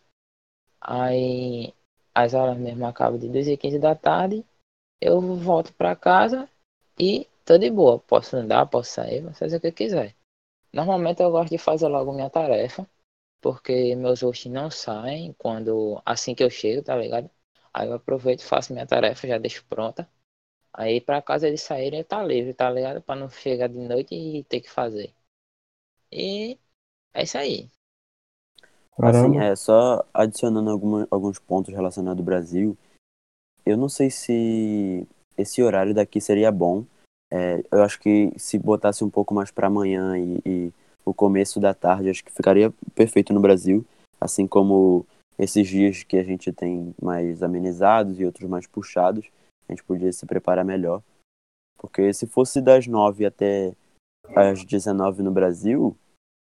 Aí 0.81 1.73
as 2.15 2.35
aulas 2.35 2.59
mesmo 2.59 2.87
acabam 2.87 3.19
de 3.19 3.29
2h15 3.29 3.79
da 3.79 3.95
tarde. 3.95 4.45
Eu 5.01 5.21
volto 5.37 5.73
pra 5.75 5.97
casa 5.97 6.49
e 6.99 7.29
tô 7.45 7.59
de 7.59 7.71
boa. 7.71 7.99
Posso 8.01 8.37
andar, 8.37 8.67
posso 8.67 8.93
sair, 8.93 9.23
posso 9.25 9.39
fazer 9.41 9.57
o 9.59 9.61
que 9.61 9.73
quiser. 9.73 10.15
Normalmente 10.73 11.23
eu 11.23 11.31
gosto 11.31 11.51
de 11.51 11.59
fazer 11.59 11.89
logo 11.89 12.13
minha 12.13 12.31
tarefa. 12.31 12.89
Porque 13.41 13.95
meus 13.97 14.23
hosts 14.23 14.51
não 14.53 14.71
saem 14.71 15.33
quando 15.35 16.03
assim 16.05 16.35
que 16.35 16.43
eu 16.45 16.51
chego, 16.51 16.83
tá 16.83 16.97
ligado? 16.97 17.31
Aí 17.73 17.89
eu 17.89 17.95
aproveito, 17.95 18.43
faço 18.43 18.73
minha 18.73 18.87
tarefa, 18.87 19.29
já 19.29 19.39
deixo 19.39 19.65
pronta. 19.67 20.09
Aí 20.73 21.01
pra 21.01 21.23
casa 21.23 21.49
eles 21.49 21.63
saírem, 21.63 22.05
tá 22.05 22.23
livre, 22.25 22.55
tá 22.55 22.71
ligado? 22.71 23.03
Pra 23.03 23.17
não 23.17 23.29
chegar 23.31 23.69
de 23.69 23.79
noite 23.79 24.15
e 24.15 24.45
ter 24.45 24.61
que 24.61 24.71
fazer. 24.71 25.15
E 26.11 26.59
é 27.15 27.25
isso 27.25 27.39
aí. 27.39 27.71
Assim, 28.99 29.39
é, 29.39 29.57
só 29.57 30.05
adicionando 30.13 30.71
alguma, 30.71 31.07
alguns 31.11 31.39
pontos 31.39 31.75
relacionados 31.75 32.21
ao 32.21 32.25
Brasil, 32.25 32.77
eu 33.67 33.77
não 33.77 33.89
sei 33.89 34.11
se 34.11 35.07
esse 35.37 35.63
horário 35.63 35.95
daqui 35.95 36.21
seria 36.21 36.53
bom. 36.53 36.85
É, 37.33 37.65
eu 37.73 37.83
acho 37.83 37.99
que 37.99 38.33
se 38.37 38.59
botasse 38.59 39.03
um 39.03 39.11
pouco 39.11 39.35
mais 39.35 39.51
para 39.51 39.67
amanhã 39.67 40.17
e, 40.17 40.41
e 40.47 40.73
o 41.05 41.13
começo 41.13 41.59
da 41.59 41.75
tarde, 41.75 42.11
acho 42.11 42.25
que 42.25 42.33
ficaria 42.33 42.73
perfeito 42.95 43.33
no 43.33 43.41
Brasil. 43.41 43.85
Assim 44.21 44.47
como 44.47 45.05
esses 45.39 45.67
dias 45.67 46.03
que 46.03 46.17
a 46.17 46.23
gente 46.23 46.53
tem 46.53 46.95
mais 47.03 47.43
amenizados 47.43 48.21
e 48.21 48.25
outros 48.25 48.49
mais 48.49 48.67
puxados, 48.67 49.27
a 49.69 49.73
gente 49.73 49.83
podia 49.83 50.13
se 50.13 50.25
preparar 50.27 50.65
melhor. 50.65 51.03
Porque 51.79 52.13
se 52.13 52.27
fosse 52.27 52.61
das 52.61 52.87
9 52.87 53.27
até 53.27 53.75
às 54.35 54.65
19 54.65 55.23
no 55.23 55.33
Brasil, 55.33 55.97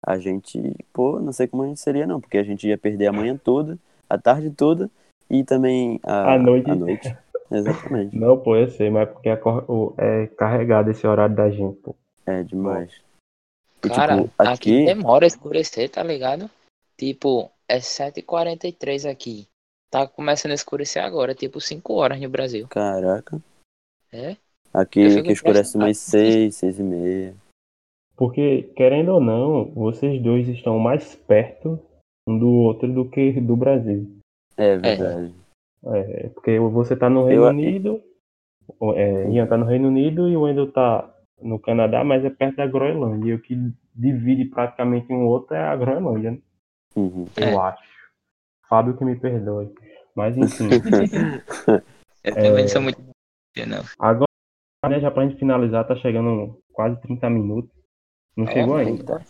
a 0.05 0.17
gente, 0.17 0.75
pô, 0.91 1.19
não 1.19 1.31
sei 1.31 1.47
como 1.47 1.63
a 1.63 1.67
gente 1.67 1.79
seria 1.79 2.05
não, 2.05 2.19
porque 2.19 2.37
a 2.37 2.43
gente 2.43 2.67
ia 2.67 2.77
perder 2.77 3.07
a 3.07 3.13
manhã 3.13 3.37
toda, 3.41 3.79
a 4.09 4.17
tarde 4.17 4.51
toda 4.51 4.91
e 5.29 5.43
também 5.43 5.99
a, 6.03 6.33
À 6.33 6.37
noite. 6.37 6.69
a 6.69 6.75
noite. 6.75 7.17
Exatamente. 7.49 8.15
Não, 8.17 8.37
pô, 8.37 8.55
eu 8.55 8.69
sei, 8.69 8.89
mas 8.89 9.09
porque 9.09 9.29
é, 9.29 9.39
é 9.97 10.27
carregado 10.27 10.91
esse 10.91 11.05
horário 11.05 11.35
da 11.35 11.49
gente, 11.49 11.77
pô. 11.77 11.95
É 12.25 12.43
demais. 12.43 12.91
E, 13.85 13.89
Cara, 13.89 14.17
tipo, 14.17 14.31
aqui 14.37 14.51
aqui, 14.51 14.85
demora 14.85 15.25
a 15.25 15.27
escurecer, 15.27 15.89
tá 15.89 16.01
ligado? 16.03 16.49
Tipo, 16.97 17.51
é 17.67 17.77
7h43 17.79 19.09
aqui. 19.09 19.47
Tá 19.91 20.07
começando 20.07 20.51
a 20.51 20.55
escurecer 20.55 21.03
agora, 21.03 21.35
tipo 21.35 21.61
5 21.61 21.93
horas 21.93 22.19
no 22.19 22.29
Brasil. 22.29 22.67
caraca, 22.67 23.39
É? 24.11 24.35
aqui, 24.73 25.05
aqui 25.19 25.31
escurece 25.31 25.77
umas 25.77 25.97
seis, 25.97 26.55
seis 26.55 26.79
e 26.79 26.83
meia. 26.83 27.35
Porque, 28.15 28.63
querendo 28.75 29.09
ou 29.13 29.19
não, 29.21 29.65
vocês 29.73 30.21
dois 30.21 30.47
estão 30.47 30.77
mais 30.79 31.15
perto 31.15 31.79
um 32.27 32.37
do 32.37 32.47
outro 32.49 32.91
do 32.91 33.09
que 33.09 33.33
do 33.41 33.55
Brasil. 33.55 34.07
É 34.57 34.77
verdade. 34.77 35.33
É, 35.85 36.29
porque 36.29 36.59
você 36.59 36.95
tá 36.95 37.09
no 37.09 37.25
Reino 37.25 37.43
Eu- 37.43 37.49
Unido, 37.49 38.01
é, 38.95 39.29
Ian 39.31 39.47
tá 39.47 39.57
no 39.57 39.65
Reino 39.65 39.87
Unido 39.89 40.29
e 40.29 40.37
o 40.37 40.43
Wendel 40.43 40.71
tá 40.71 41.09
no 41.41 41.59
Canadá, 41.59 42.03
mas 42.03 42.23
é 42.23 42.29
perto 42.29 42.57
da 42.57 42.67
Groenlândia. 42.67 43.31
E 43.31 43.35
o 43.35 43.41
que 43.41 43.55
divide 43.93 44.45
praticamente 44.45 45.11
um 45.11 45.25
outro 45.25 45.55
é 45.55 45.59
a 45.61 45.75
Groenlândia, 45.75 46.31
né? 46.31 46.37
Uhum. 46.95 47.25
eu 47.35 47.43
É. 47.47 47.55
acho. 47.57 47.83
Fábio 48.69 48.95
que 48.95 49.03
me 49.03 49.15
perdoe. 49.19 49.73
Mas 50.15 50.37
enfim, 50.37 50.69
Eu 52.23 52.33
também 52.35 52.61
não 52.63 52.67
sou 52.69 52.81
muito. 52.81 53.01
Não. 53.67 53.83
agora, 53.99 54.27
né, 54.87 54.99
já 54.99 55.11
pra 55.11 55.27
gente 55.27 55.37
finalizar, 55.37 55.85
tá 55.87 55.95
chegando 55.97 56.57
quase 56.71 56.99
30 57.01 57.29
minutos. 57.29 57.69
Não 58.35 58.47
chegou 58.47 58.75
Oh 58.75 58.77
my 58.79 58.87
ainda. 58.89 59.03
God. 59.03 59.23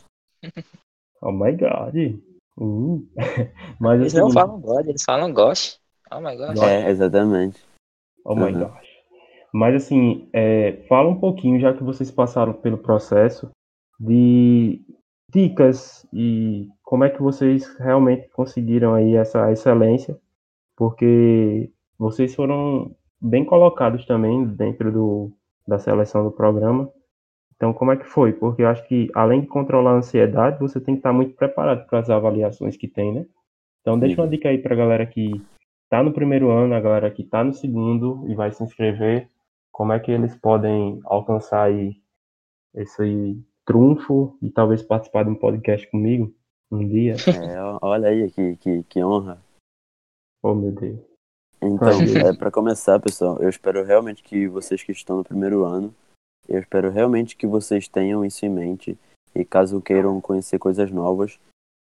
Oh 1.22 1.32
my 1.32 1.52
god. 1.54 1.96
Uh. 2.58 3.08
Mas 3.80 4.02
Eles 4.02 4.14
não 4.14 4.30
seguinte, 4.30 4.34
falam 4.34 4.60
God, 4.62 4.88
eles 4.88 5.04
falam 5.04 5.34
Gosh. 5.34 5.80
Oh 6.12 6.20
my 6.20 6.36
God. 6.36 6.56
Gosh. 6.56 6.64
É, 6.64 6.90
exatamente. 6.90 7.64
Oh 8.26 8.36
my 8.36 8.52
Uhum. 8.52 8.60
gosh. 8.60 8.88
Mas 9.54 9.76
assim, 9.76 10.30
é, 10.34 10.84
fala 10.88 11.10
um 11.10 11.20
pouquinho, 11.20 11.60
já 11.60 11.74
que 11.74 11.84
vocês 11.84 12.10
passaram 12.10 12.54
pelo 12.54 12.78
processo, 12.78 13.50
de 14.00 14.82
dicas 15.32 16.06
e 16.14 16.68
como 16.84 17.04
é 17.04 17.10
que 17.10 17.22
vocês 17.22 17.68
realmente 17.78 18.30
conseguiram 18.30 18.94
aí 18.94 19.16
essa 19.16 19.52
excelência, 19.52 20.20
porque 20.76 21.72
vocês 21.98 22.34
foram 22.36 22.96
bem 23.22 23.46
colocados 23.46 24.06
também 24.06 24.46
dentro 24.46 24.92
do, 24.92 25.32
da 25.68 25.80
seleção 25.80 26.24
do 26.24 26.32
programa. 26.32 26.90
Então, 27.64 27.72
como 27.72 27.94
é 27.94 27.96
que 27.96 28.04
foi? 28.04 28.34
Porque 28.34 28.62
eu 28.62 28.68
acho 28.68 28.86
que, 28.90 29.10
além 29.14 29.40
de 29.40 29.48
controlar 29.48 29.92
a 29.92 29.96
ansiedade, 29.96 30.60
você 30.60 30.82
tem 30.82 30.96
que 30.96 31.00
estar 31.00 31.14
muito 31.14 31.34
preparado 31.34 31.88
para 31.88 32.00
as 32.00 32.10
avaliações 32.10 32.76
que 32.76 32.90
tem, 32.90 33.14
né? 33.14 33.26
Então, 33.80 33.98
deixa 33.98 34.22
uma 34.22 34.28
dica 34.28 34.50
aí 34.50 34.58
para 34.58 34.74
a 34.74 34.78
galera 34.78 35.06
que 35.06 35.42
está 35.86 36.04
no 36.04 36.12
primeiro 36.12 36.52
ano, 36.52 36.74
a 36.74 36.82
galera 36.82 37.10
que 37.10 37.22
está 37.22 37.42
no 37.42 37.54
segundo 37.54 38.26
e 38.28 38.36
vai 38.36 38.52
se 38.52 38.62
inscrever, 38.62 39.30
como 39.72 39.94
é 39.94 40.00
que 40.02 40.12
eles 40.12 40.36
podem 40.36 41.00
alcançar 41.06 41.64
aí 41.64 41.96
esse 42.76 43.42
trunfo 43.64 44.38
e 44.42 44.50
talvez 44.50 44.84
participar 44.84 45.24
de 45.24 45.30
um 45.30 45.36
podcast 45.36 45.90
comigo 45.90 46.36
um 46.70 46.86
dia? 46.86 47.16
É, 47.50 47.78
olha 47.82 48.10
aí 48.10 48.30
que, 48.30 48.58
que, 48.58 48.84
que 48.84 49.02
honra. 49.02 49.42
Oh, 50.44 50.54
meu 50.54 50.74
Deus. 50.74 51.00
Então, 51.62 51.88
é, 52.28 52.36
para 52.36 52.52
começar, 52.52 53.00
pessoal, 53.00 53.38
eu 53.40 53.48
espero 53.48 53.86
realmente 53.86 54.22
que 54.22 54.50
vocês 54.50 54.84
que 54.84 54.92
estão 54.92 55.16
no 55.16 55.24
primeiro 55.24 55.64
ano, 55.64 55.96
eu 56.48 56.60
espero 56.60 56.90
realmente 56.90 57.36
que 57.36 57.48
vocês 57.48 57.88
tenham 57.88 58.24
isso 58.26 58.46
em 58.46 58.50
mente 58.50 58.98
e 59.34 59.44
caso 59.44 59.82
queiram 59.82 60.22
conhecer 60.22 60.60
coisas 60.60 60.92
novas, 60.92 61.40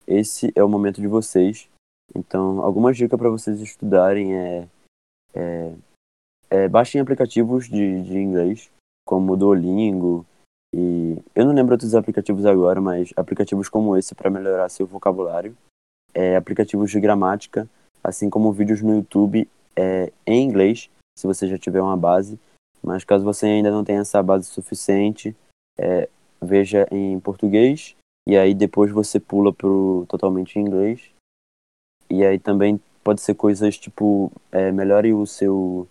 esse 0.08 0.52
é 0.56 0.64
o 0.64 0.70
momento 0.70 1.02
de 1.02 1.08
vocês. 1.08 1.70
Então, 2.14 2.62
algumas 2.62 2.98
dicas 2.98 3.18
para 3.18 3.30
vocês 3.30 3.60
estudarem 3.62 4.36
é, 4.36 4.68
é, 5.34 5.74
é 6.50 6.68
baixem 6.68 7.00
aplicativos 7.00 7.70
de, 7.70 8.04
de 8.04 8.18
inglês, 8.18 8.70
como 9.06 9.34
o 9.34 9.38
Duolingo 9.38 10.26
e 10.74 11.18
eu 11.36 11.46
não 11.46 11.54
lembro 11.54 11.74
outros 11.74 11.94
aplicativos 11.94 12.46
agora, 12.46 12.80
mas 12.80 13.12
aplicativos 13.18 13.68
como 13.68 13.98
esse 13.98 14.16
para 14.16 14.30
melhorar 14.30 14.70
seu 14.70 14.88
vocabulário, 14.88 15.56
é, 16.14 16.38
aplicativos 16.38 16.90
de 16.92 17.00
gramática, 17.00 17.70
assim 18.02 18.30
como 18.30 18.54
vídeos 18.54 18.82
no 18.82 18.96
YouTube 18.96 19.50
é, 19.76 20.12
em 20.26 20.44
inglês, 20.44 20.90
se 21.18 21.28
você 21.28 21.48
já 21.48 21.58
tiver 21.58 21.82
uma 21.82 21.98
base. 21.98 22.40
Mas 22.84 23.04
caso 23.04 23.24
você 23.24 23.46
ainda 23.46 23.72
não 23.72 23.84
tenha 23.84 24.00
essa 24.02 24.22
base 24.24 24.46
suficiente, 24.46 25.36
é, 25.78 26.10
veja 26.41 26.88
em 26.91 27.20
português 27.20 27.96
e 28.28 28.38
aí 28.38 28.54
depois 28.54 28.91
você 28.91 29.20
pula 29.20 29.54
pro 29.54 30.06
totalmente 30.08 30.58
em 30.58 30.62
inglês. 30.62 31.12
E 32.10 32.26
aí 32.26 32.39
também 32.39 32.80
pode 33.04 33.22
ser 33.22 33.36
coisas 33.36 33.78
tipo, 33.78 34.32
é, 34.52 34.72
melhore 34.72 35.13
o 35.13 35.26
seu, 35.26 35.88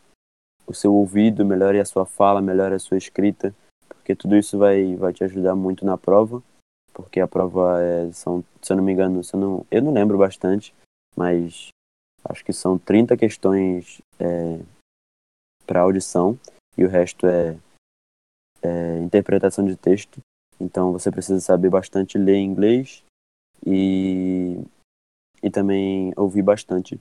o 0.67 0.75
seu 0.75 0.95
ouvido, 0.95 1.45
melhore 1.45 1.81
a 1.81 1.85
sua 1.85 2.05
fala, 2.05 2.43
melhore 2.43 2.75
a 2.75 2.79
sua 2.79 2.99
escrita, 2.99 3.55
porque 3.89 4.15
tudo 4.15 4.37
isso 4.37 4.59
vai, 4.59 4.97
vai 4.97 5.13
te 5.13 5.25
ajudar 5.25 5.55
muito 5.55 5.85
na 5.85 5.97
prova, 5.97 6.43
porque 6.93 7.21
a 7.21 7.29
prova 7.29 7.81
é, 7.81 8.13
são, 8.13 8.45
se 8.61 8.73
eu 8.73 8.77
não 8.77 8.85
me 8.85 8.93
engano, 8.93 9.25
se 9.25 9.35
eu, 9.35 9.41
não, 9.41 9.67
eu 9.71 9.83
não 9.83 9.93
lembro 9.93 10.19
bastante, 10.19 10.75
mas 11.17 11.69
acho 12.25 12.45
que 12.45 12.53
são 12.53 12.79
30 12.79 13.17
questões 13.17 14.01
é, 14.19 14.61
para 15.67 15.81
audição 15.81 16.39
e 16.81 16.85
o 16.85 16.89
resto 16.89 17.27
é, 17.27 17.59
é 18.63 18.99
interpretação 19.01 19.63
de 19.67 19.77
texto. 19.77 20.19
Então 20.59 20.93
você 20.93 21.11
precisa 21.11 21.39
saber 21.39 21.69
bastante 21.69 22.17
ler 22.17 22.39
inglês 22.39 23.05
e, 23.65 24.57
e 25.43 25.51
também 25.51 26.11
ouvir 26.17 26.41
bastante. 26.41 26.99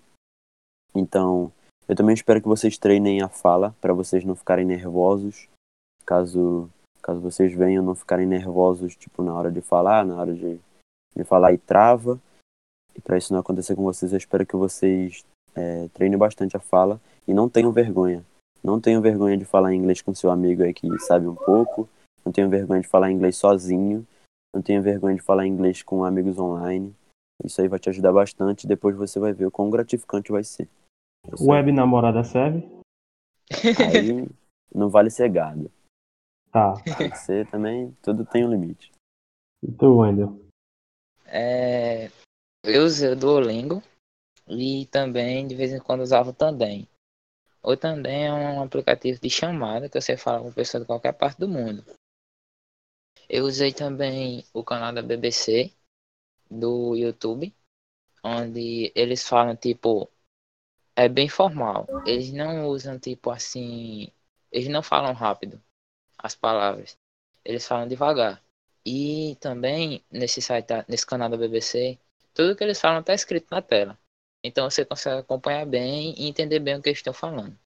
Então 0.93 1.49
eu 1.87 1.95
também 1.95 2.13
espero 2.13 2.41
que 2.41 2.47
vocês 2.47 2.77
treinem 2.77 3.21
a 3.21 3.29
fala 3.29 3.73
para 3.79 3.93
vocês 3.93 4.25
não 4.25 4.35
ficarem 4.35 4.65
nervosos. 4.65 5.47
Caso 6.05 6.69
caso 7.01 7.21
vocês 7.21 7.53
venham 7.53 7.83
não 7.83 7.95
ficarem 7.95 8.27
nervosos 8.27 8.97
tipo 8.97 9.23
na 9.23 9.33
hora 9.33 9.49
de 9.49 9.61
falar, 9.61 10.05
na 10.05 10.17
hora 10.17 10.33
de, 10.33 10.59
de 11.15 11.23
falar 11.23 11.53
e 11.53 11.57
trava. 11.57 12.19
E 12.93 12.99
para 12.99 13.17
isso 13.17 13.31
não 13.31 13.39
acontecer 13.39 13.77
com 13.77 13.83
vocês, 13.83 14.11
eu 14.11 14.17
espero 14.17 14.45
que 14.45 14.57
vocês 14.57 15.23
é, 15.55 15.87
treinem 15.93 16.17
bastante 16.17 16.57
a 16.57 16.59
fala 16.59 16.99
e 17.25 17.33
não 17.33 17.47
tenham 17.47 17.71
vergonha. 17.71 18.25
Não 18.63 18.79
tenham 18.79 19.01
vergonha 19.01 19.37
de 19.37 19.45
falar 19.45 19.73
inglês 19.73 20.01
com 20.01 20.13
seu 20.13 20.31
amigo 20.31 20.63
aí 20.63 20.73
que 20.73 20.87
sabe 20.99 21.27
um 21.27 21.35
pouco. 21.35 21.89
Não 22.25 22.31
tenham 22.31 22.49
vergonha 22.49 22.81
de 22.81 22.87
falar 22.87 23.11
inglês 23.11 23.37
sozinho. 23.37 24.05
Não 24.53 24.61
tenham 24.61 24.81
vergonha 24.81 25.15
de 25.15 25.21
falar 25.21 25.45
inglês 25.45 25.81
com 25.81 26.03
amigos 26.03 26.37
online. 26.37 26.93
Isso 27.43 27.61
aí 27.61 27.67
vai 27.67 27.79
te 27.79 27.89
ajudar 27.89 28.11
bastante. 28.11 28.67
Depois 28.67 28.95
você 28.95 29.19
vai 29.19 29.31
ver 29.31 29.45
o 29.45 29.51
quão 29.51 29.69
gratificante 29.69 30.31
vai 30.31 30.43
ser. 30.43 30.67
Web 31.39 31.71
namorada 31.71 32.23
serve? 32.23 32.67
Aí 33.51 34.27
não 34.73 34.89
vale 34.89 35.09
ser 35.09 35.29
gado. 35.29 35.71
Tá. 36.51 36.73
Ser 37.15 37.47
também, 37.47 37.95
tudo 38.01 38.25
tem 38.25 38.45
um 38.45 38.51
limite. 38.51 38.91
E 39.63 39.71
tu, 39.71 39.97
Wendel? 39.97 40.39
É, 41.25 42.09
eu 42.63 42.83
usei 42.83 43.11
o 43.11 43.15
Duolingo 43.15 43.83
e 44.47 44.87
também 44.87 45.47
de 45.47 45.55
vez 45.55 45.71
em 45.71 45.79
quando 45.79 46.01
usava 46.01 46.31
o 46.31 46.33
Tandem. 47.59 47.73
O 47.73 47.77
Tandem 47.77 48.25
é 48.27 48.33
um 48.33 48.63
aplicativo 48.63 49.19
de 49.19 49.29
chamada 49.29 49.89
que 49.89 49.99
você 49.99 50.17
fala 50.17 50.41
com 50.41 50.51
pessoa 50.51 50.81
de 50.81 50.87
qualquer 50.87 51.13
parte 51.13 51.39
do 51.39 51.47
mundo. 51.47 51.85
Eu 53.27 53.45
usei 53.45 53.71
também 53.73 54.43
o 54.53 54.63
canal 54.63 54.93
da 54.93 55.01
BBC 55.01 55.71
do 56.49 56.95
YouTube, 56.95 57.53
onde 58.23 58.91
eles 58.95 59.27
falam 59.27 59.55
tipo 59.55 60.09
é 60.95 61.07
bem 61.07 61.29
formal. 61.29 61.87
Eles 62.05 62.31
não 62.31 62.67
usam 62.67 62.99
tipo 62.99 63.29
assim, 63.29 64.11
eles 64.51 64.67
não 64.67 64.83
falam 64.83 65.13
rápido 65.13 65.61
as 66.17 66.35
palavras. 66.35 66.97
Eles 67.45 67.65
falam 67.67 67.87
devagar. 67.87 68.43
E 68.85 69.37
também 69.39 70.03
nesse 70.11 70.41
site, 70.41 70.67
nesse 70.87 71.05
canal 71.05 71.29
da 71.29 71.37
BBC, 71.37 71.99
tudo 72.33 72.55
que 72.55 72.63
eles 72.63 72.79
falam 72.79 73.01
está 73.01 73.13
escrito 73.13 73.47
na 73.51 73.61
tela. 73.61 73.97
Então 74.43 74.69
você 74.69 74.85
consegue 74.85 75.19
acompanhar 75.19 75.65
bem 75.65 76.13
e 76.17 76.27
entender 76.27 76.59
bem 76.59 76.75
o 76.75 76.81
que 76.81 76.89
eles 76.89 76.99
estão 76.99 77.13
falando. 77.13 77.57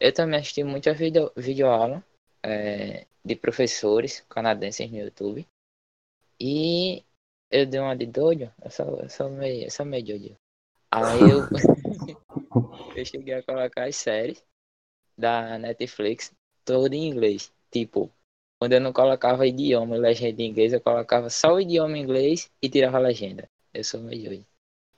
Eu 0.00 0.12
também 0.12 0.40
assisti 0.40 0.64
muita 0.64 0.92
vídeo, 0.92 1.30
videoaula 1.36 2.04
é, 2.42 3.06
de 3.24 3.36
professores 3.36 4.20
canadenses 4.28 4.90
no 4.90 4.98
YouTube. 4.98 5.46
E 6.40 7.04
eu 7.50 7.66
dei 7.66 7.80
uma 7.80 7.96
de 7.96 8.06
doido, 8.06 8.52
eu 8.62 8.70
sou, 8.70 9.00
eu 9.00 9.08
sou 9.08 9.30
meio, 9.30 9.64
eu 9.64 9.70
sou 9.70 9.86
meio 9.86 10.04
doido. 10.04 10.36
Aí 10.90 11.20
eu, 11.20 11.40
eu 12.96 13.04
cheguei 13.04 13.34
a 13.34 13.42
colocar 13.42 13.84
as 13.84 13.96
séries 13.96 14.44
da 15.16 15.58
Netflix 15.58 16.32
toda 16.64 16.94
em 16.96 17.08
inglês. 17.08 17.52
Tipo, 17.70 18.10
quando 18.58 18.72
eu 18.72 18.80
não 18.80 18.92
colocava 18.92 19.46
idioma 19.46 19.96
e 19.96 20.00
legenda 20.00 20.42
em 20.42 20.46
inglês, 20.50 20.72
eu 20.72 20.80
colocava 20.80 21.30
só 21.30 21.54
o 21.54 21.60
idioma 21.60 21.98
em 21.98 22.02
inglês 22.02 22.50
e 22.62 22.68
tirava 22.68 22.96
a 22.96 23.00
legenda. 23.00 23.48
Eu 23.72 23.84
sou 23.84 24.00
meio 24.00 24.24
doido. 24.24 24.46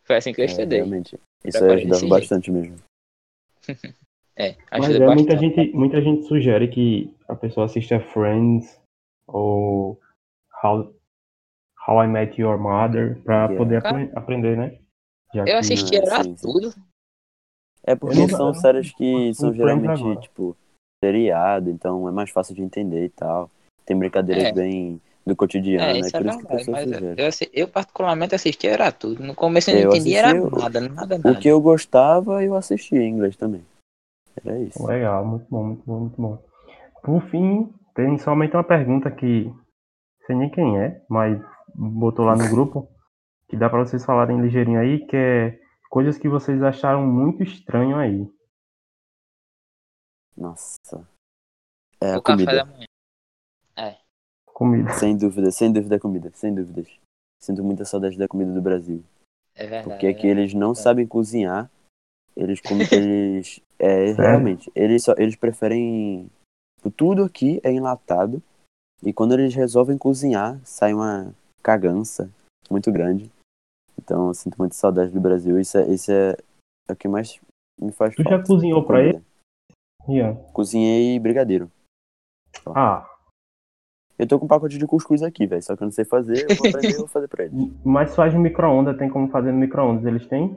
Foi 0.07 0.17
assim 0.17 0.33
que 0.33 0.41
eu 0.41 0.45
É, 0.45 0.47
estudei. 0.47 0.79
realmente. 0.79 1.19
Isso 1.45 1.63
aí 1.63 1.71
ajudava 1.75 2.09
bastante 2.09 2.51
mesmo. 2.51 2.77
É, 4.39 4.55
Mas 4.71 4.85
ajuda 4.91 5.03
é, 5.03 5.07
bastante. 5.07 5.17
muita, 5.17 5.39
gente, 5.39 5.73
muita 5.75 6.03
gente 6.03 6.27
sugere 6.27 6.69
que 6.69 7.11
a 7.27 7.35
pessoa 7.35 7.65
assista 7.65 7.99
Friends 7.99 8.79
ou 9.27 9.99
How, 10.63 10.95
How 11.89 12.05
I 12.05 12.07
Met 12.07 12.39
Your 12.39 12.59
Mother 12.59 13.19
pra 13.23 13.47
Yeah. 13.47 13.57
poder 13.57 13.77
apre- 13.77 14.11
aprender, 14.15 14.55
né? 14.59 14.79
Já 15.35 15.47
Eu 15.47 15.57
assisti 15.57 15.97
era 15.97 16.23
sim, 16.23 16.37
sim. 16.37 16.47
tudo. 16.53 16.71
É 17.83 17.97
porque 17.97 18.19
não- 18.19 18.29
são 18.29 18.53
séries 18.53 18.93
que 18.93 19.33
são 19.33 19.55
geralmente, 19.55 20.21
tipo, 20.21 20.55
seriado, 21.03 21.71
então 21.71 22.07
é 22.07 22.13
mais 22.13 22.29
fácil 22.29 22.55
de 22.55 22.61
entender 22.61 23.07
e 23.07 23.09
tal. 23.09 23.51
Tem 23.87 23.99
brincadeiras 23.99 24.49
É. 24.49 24.53
bem 24.53 25.01
do 25.27 25.35
cotidiano, 25.35 25.85
É, 25.85 25.97
é, 25.97 25.99
isso 26.01 26.09
é 26.09 26.11
que 26.23 26.29
a 26.29 26.33
verdade. 26.33 26.71
Mas 26.71 27.41
eu, 27.41 27.49
eu 27.53 27.69
particularmente 27.69 28.35
assisti 28.35 28.67
era 28.69 28.93
tudo. 28.93 29.23
No 29.23 29.35
começo 29.35 29.71
eu 29.71 29.75
não 29.75 29.83
Eu 29.83 29.89
entendia 29.91 30.19
era 30.21 30.43
o- 30.43 30.51
nada, 30.51 30.81
nada, 30.81 31.17
O 31.17 31.19
nada. 31.19 31.41
que 31.41 31.49
eu 31.49 31.61
gostava, 31.61 32.45
eu 32.45 32.55
assistia 32.55 33.01
em 33.03 33.11
inglês 33.11 33.37
também. 33.37 33.65
Era 34.45 34.59
isso. 34.61 34.87
Legal, 34.87 35.25
muito 35.27 35.47
bom, 35.51 35.65
muito 35.65 35.83
bom, 35.85 35.99
muito 36.01 36.21
bom. 36.23 36.39
Por 37.03 37.21
fim, 37.31 37.73
tem 37.95 38.17
somente 38.19 38.55
uma 38.55 38.63
pergunta 38.65 39.11
que 39.11 39.53
sei 40.27 40.37
nem 40.37 40.49
quem 40.51 40.79
é, 40.79 41.03
mas 41.09 41.41
botou 41.75 42.25
lá 42.25 42.37
no 42.37 42.49
grupo, 42.51 42.89
que 43.49 43.57
dá 43.57 43.69
pra 43.69 43.81
vocês 43.81 44.05
falarem 44.05 44.41
ligeirinho 44.41 44.79
aí, 44.79 45.05
que 45.07 45.17
é 45.17 45.59
coisas 45.91 46.19
que 46.19 46.29
vocês 46.29 46.63
acharam 46.63 47.05
muito 47.07 47.43
estranho 47.43 47.97
aí. 47.97 48.29
Nossa. 50.37 51.09
É 52.01 52.13
a 52.13 52.19
o 52.19 52.23
café 52.23 52.45
comida. 52.45 52.57
da 52.57 52.65
manhã. 52.65 52.87
É. 54.57 54.59
Comida. 54.59 54.93
Sem 54.95 55.17
dúvida, 55.17 55.51
sem 55.51 55.71
dúvida 55.71 56.01
comida, 56.01 56.31
sem 56.35 56.55
dúvidas. 56.55 56.89
Sinto 57.39 57.63
muita 57.63 57.85
saudade 57.85 58.17
da 58.17 58.27
comida 58.27 58.53
do 58.53 58.63
Brasil. 58.63 59.05
É 59.55 59.67
verdade. 59.67 59.85
Porque 59.85 60.07
é 60.07 60.11
aqui 60.11 60.27
eles 60.27 60.55
não 60.55 60.75
sabem 60.75 61.07
cozinhar. 61.07 61.71
Eles 62.35 62.61
como 62.61 62.81
eles 62.93 63.61
é 63.79 64.13
realmente, 64.13 64.71
eles 64.75 65.05
só 65.05 65.15
eles 65.19 65.37
preferem 65.37 66.31
tipo, 66.79 66.91
tudo 66.91 67.23
aqui 67.23 67.61
é 67.63 67.71
enlatado 67.71 68.43
e 69.03 69.13
quando 69.13 69.33
eles 69.33 69.55
resolvem 69.55 69.99
cozinhar, 69.99 70.59
sai 70.65 70.95
uma 70.95 71.35
cagança 71.63 72.31
muito 72.71 72.91
grande. 72.91 73.31
Então 73.99 74.29
eu 74.29 74.35
sinto 74.35 74.57
muita 74.57 74.75
saudade 74.75 75.13
do 75.13 75.21
Brasil. 75.21 75.61
Isso 75.61 75.77
é, 75.77 75.89
isso 75.91 76.11
é, 76.11 76.37
é 76.89 76.93
o 76.93 76.97
que 76.97 77.09
mais 77.09 77.39
me 77.79 77.93
faz 77.93 78.15
Tu 78.15 78.23
já 78.23 78.31
falta. 78.31 78.47
cozinhou 78.47 78.85
pra 78.85 78.99
comida. 79.01 79.23
Ian? 80.09 80.35
Cozinhei 80.53 81.19
brigadeiro. 81.19 81.71
Ah, 82.75 83.16
Eu 84.19 84.27
tô 84.27 84.39
com 84.39 84.47
um 84.47 84.49
pacote 84.49 84.79
de 84.79 84.87
cuscuz 84.87 85.23
aqui, 85.23 85.47
velho. 85.47 85.63
Só 85.63 85.77
que 85.77 85.83
eu 85.83 85.87
não 85.87 85.93
sei 85.93 86.05
fazer, 86.05 86.47
eu 86.49 86.57
vou 86.57 86.69
aprender 86.69 86.95
e 86.95 86.97
vou 86.97 87.07
fazer 87.07 87.29
pra 87.29 87.45
eles. 87.45 87.71
mas 87.85 88.15
faz 88.15 88.33
no 88.33 88.41
micro-ondas, 88.41 88.97
tem 88.97 89.09
como 89.09 89.29
fazer 89.29 89.53
no 89.53 89.59
micro-ondas, 89.59 90.05
eles 90.05 90.27
têm? 90.27 90.57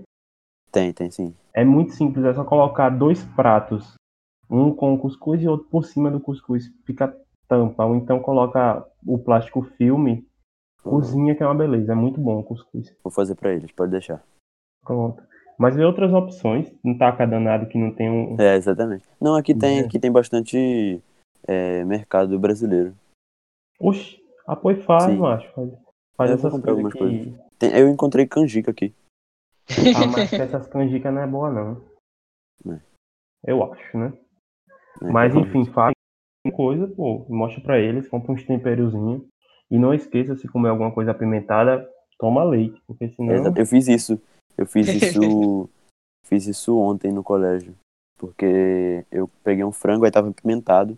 Tem, 0.71 0.93
tem 0.93 1.09
sim. 1.09 1.33
É 1.53 1.65
muito 1.65 1.93
simples, 1.93 2.23
é 2.25 2.33
só 2.33 2.43
colocar 2.43 2.89
dois 2.89 3.23
pratos, 3.35 3.95
um 4.49 4.73
com 4.73 4.97
cuscuz 4.97 5.41
e 5.41 5.47
outro 5.47 5.67
por 5.69 5.83
cima 5.83 6.09
do 6.11 6.19
cuscuz, 6.19 6.71
fica 6.85 7.15
tampa, 7.47 7.85
ou 7.85 7.95
então 7.95 8.19
coloca 8.19 8.85
o 9.05 9.17
plástico 9.17 9.63
filme, 9.77 10.25
cozinha 10.83 11.35
que 11.35 11.41
é 11.41 11.45
uma 11.45 11.55
beleza, 11.55 11.91
é 11.91 11.95
muito 11.95 12.21
bom 12.21 12.39
o 12.39 12.43
cuscuz. 12.43 12.95
Vou 13.03 13.11
fazer 13.11 13.35
pra 13.35 13.51
eles, 13.51 13.71
pode 13.71 13.91
deixar. 13.91 14.23
Pronto. 14.85 15.21
Mas 15.57 15.75
vê 15.75 15.83
outras 15.83 16.13
opções, 16.13 16.71
não 16.81 16.97
taca 16.97 17.27
danado 17.27 17.65
que 17.65 17.77
não 17.77 17.91
tem 17.91 18.09
um. 18.09 18.39
É, 18.39 18.55
exatamente. 18.55 19.03
Não, 19.19 19.35
aqui 19.35 19.53
tem, 19.53 19.79
É. 19.79 19.81
aqui 19.81 19.99
tem 19.99 20.09
bastante 20.11 21.01
é, 21.45 21.83
mercado 21.83 22.39
brasileiro. 22.39 22.93
Oxi, 23.79 24.21
apoio 24.45 24.83
faz, 24.83 25.05
Sim. 25.05 25.17
macho. 25.17 25.49
Faz, 25.53 25.69
faz 26.17 26.31
Eu 26.31 26.37
vou 26.37 26.47
essas 26.49 26.61
coisas 26.61 26.69
algumas 26.69 26.93
que. 26.93 27.35
Tem- 27.57 27.77
eu 27.77 27.87
encontrei 27.89 28.27
canjica 28.27 28.71
aqui. 28.71 28.93
Ah, 29.95 30.05
mas 30.07 30.33
essas 30.33 30.67
canjicas 30.67 31.13
não 31.13 31.21
é 31.21 31.27
boa 31.27 31.49
não. 31.51 31.81
É. 32.73 32.79
Eu 33.45 33.63
acho, 33.71 33.97
né? 33.97 34.13
né? 35.01 35.11
Mas 35.11 35.33
enfim, 35.35 35.65
faz 35.65 35.93
coisa, 36.53 36.87
pô, 36.87 37.25
mostra 37.29 37.61
pra 37.61 37.79
eles, 37.79 38.07
compra 38.09 38.33
uns 38.33 38.43
temperozinhos. 38.43 39.23
E 39.71 39.77
não 39.77 39.93
esqueça, 39.93 40.35
se 40.35 40.47
comer 40.47 40.69
alguma 40.69 40.91
coisa 40.91 41.11
apimentada, 41.11 41.87
toma 42.17 42.43
leite, 42.43 42.81
porque 42.87 43.09
senão. 43.09 43.35
Exato, 43.35 43.59
Eu 43.59 43.65
fiz 43.65 43.87
isso. 43.87 44.19
Eu 44.57 44.65
fiz 44.65 44.87
isso. 44.93 45.69
fiz 46.25 46.47
isso 46.47 46.77
ontem 46.77 47.11
no 47.11 47.23
colégio. 47.23 47.75
Porque 48.17 49.05
eu 49.11 49.29
peguei 49.43 49.63
um 49.63 49.71
frango, 49.71 50.03
aí 50.05 50.11
tava 50.11 50.29
apimentado. 50.29 50.97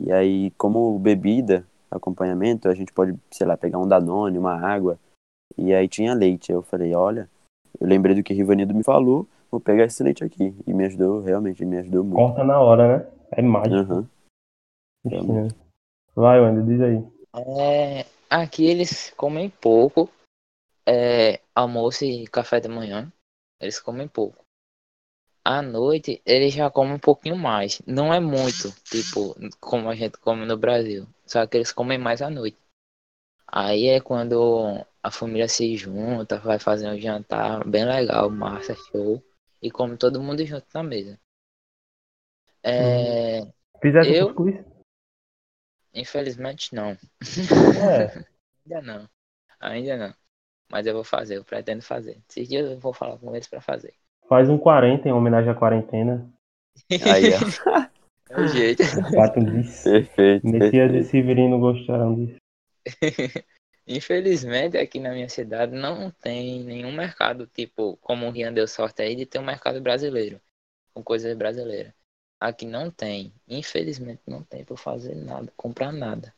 E 0.00 0.10
aí, 0.10 0.50
como 0.52 0.98
bebida, 0.98 1.66
acompanhamento, 1.96 2.68
a 2.68 2.74
gente 2.74 2.92
pode, 2.92 3.14
sei 3.30 3.46
lá, 3.46 3.56
pegar 3.56 3.78
um 3.78 3.88
Danone, 3.88 4.38
uma 4.38 4.54
água. 4.54 4.98
E 5.56 5.74
aí 5.74 5.88
tinha 5.88 6.14
leite. 6.14 6.52
Eu 6.52 6.62
falei, 6.62 6.94
olha, 6.94 7.28
eu 7.80 7.86
lembrei 7.86 8.14
do 8.14 8.22
que 8.22 8.34
Rivanildo 8.34 8.74
me 8.74 8.82
falou, 8.82 9.26
vou 9.50 9.60
pegar 9.60 9.84
esse 9.84 10.02
leite 10.02 10.24
aqui. 10.24 10.54
E 10.66 10.72
me 10.72 10.86
ajudou, 10.86 11.20
realmente, 11.20 11.64
me 11.64 11.78
ajudou 11.78 12.04
muito. 12.04 12.16
Corta 12.16 12.44
na 12.44 12.60
hora, 12.60 12.98
né? 12.98 13.06
É 13.32 13.42
mágico. 13.42 14.06
Ixi, 15.04 15.32
né? 15.32 15.48
Vai, 16.14 16.40
Wander, 16.40 16.64
diz 16.64 16.80
aí. 16.80 17.04
É, 17.60 18.06
aqui 18.30 18.66
eles 18.66 19.12
comem 19.16 19.50
pouco 19.50 20.08
é, 20.86 21.40
almoço 21.54 22.04
e 22.04 22.26
café 22.26 22.60
da 22.60 22.68
manhã. 22.68 23.12
Eles 23.60 23.80
comem 23.80 24.08
pouco. 24.08 24.44
À 25.44 25.62
noite, 25.62 26.20
eles 26.26 26.52
já 26.52 26.70
comem 26.70 26.94
um 26.94 26.98
pouquinho 26.98 27.36
mais. 27.36 27.80
Não 27.86 28.12
é 28.12 28.18
muito, 28.18 28.72
tipo, 28.84 29.36
como 29.60 29.88
a 29.88 29.94
gente 29.94 30.18
come 30.18 30.44
no 30.44 30.56
Brasil. 30.56 31.06
Só 31.26 31.46
que 31.46 31.56
eles 31.56 31.72
comem 31.72 31.98
mais 31.98 32.22
à 32.22 32.30
noite. 32.30 32.56
Aí 33.46 33.88
é 33.88 34.00
quando 34.00 34.84
a 35.02 35.10
família 35.10 35.48
se 35.48 35.76
junta, 35.76 36.38
vai 36.38 36.58
fazer 36.58 36.88
um 36.88 36.98
jantar 36.98 37.66
bem 37.66 37.84
legal, 37.84 38.30
massa, 38.30 38.74
show. 38.74 39.22
E 39.62 39.70
come 39.70 39.96
todo 39.96 40.22
mundo 40.22 40.44
junto 40.44 40.66
na 40.72 40.82
mesa. 40.82 41.18
É, 42.62 43.46
Fizesse 43.80 44.10
Eu? 44.10 44.26
cuscuz? 44.26 44.64
Infelizmente 45.94 46.74
não. 46.74 46.90
É. 46.90 48.24
Ainda 48.66 48.82
não. 48.82 49.08
Ainda 49.60 49.96
não. 49.96 50.14
Mas 50.68 50.86
eu 50.86 50.94
vou 50.94 51.04
fazer, 51.04 51.36
eu 51.36 51.44
pretendo 51.44 51.82
fazer. 51.82 52.20
Esses 52.28 52.48
dias 52.48 52.70
eu 52.70 52.78
vou 52.78 52.92
falar 52.92 53.18
com 53.18 53.34
eles 53.34 53.46
pra 53.46 53.60
fazer. 53.60 53.94
Faz 54.28 54.48
um 54.50 54.58
40 54.58 55.08
em 55.08 55.12
homenagem 55.12 55.50
à 55.50 55.54
quarentena. 55.54 56.28
Aí, 57.00 57.30
ó. 57.32 57.86
É 58.30 58.40
o 58.40 58.46
jeito. 58.48 58.82
Quatro 59.14 59.44
disso. 59.44 59.84
Perfeito. 59.84 60.46
Messias 60.46 60.94
e. 60.94 61.04
Severino 61.04 61.58
gostaram 61.58 62.14
disso. 62.14 62.36
Infelizmente, 63.88 64.76
aqui 64.76 64.98
na 64.98 65.12
minha 65.12 65.28
cidade 65.28 65.72
não 65.72 66.10
tem 66.10 66.64
nenhum 66.64 66.90
mercado, 66.92 67.46
tipo, 67.46 67.96
como 68.02 68.26
o 68.26 68.30
Rian 68.30 68.52
deu 68.52 68.66
sorte 68.66 69.00
aí 69.02 69.14
de 69.14 69.24
ter 69.24 69.38
um 69.38 69.44
mercado 69.44 69.80
brasileiro, 69.80 70.40
com 70.92 71.04
coisas 71.04 71.36
brasileiras. 71.36 71.92
Aqui 72.40 72.66
não 72.66 72.90
tem. 72.90 73.32
Infelizmente 73.48 74.20
não 74.26 74.42
tem 74.42 74.64
pra 74.64 74.76
fazer 74.76 75.14
nada, 75.14 75.52
comprar 75.56 75.92
nada. 75.92 76.34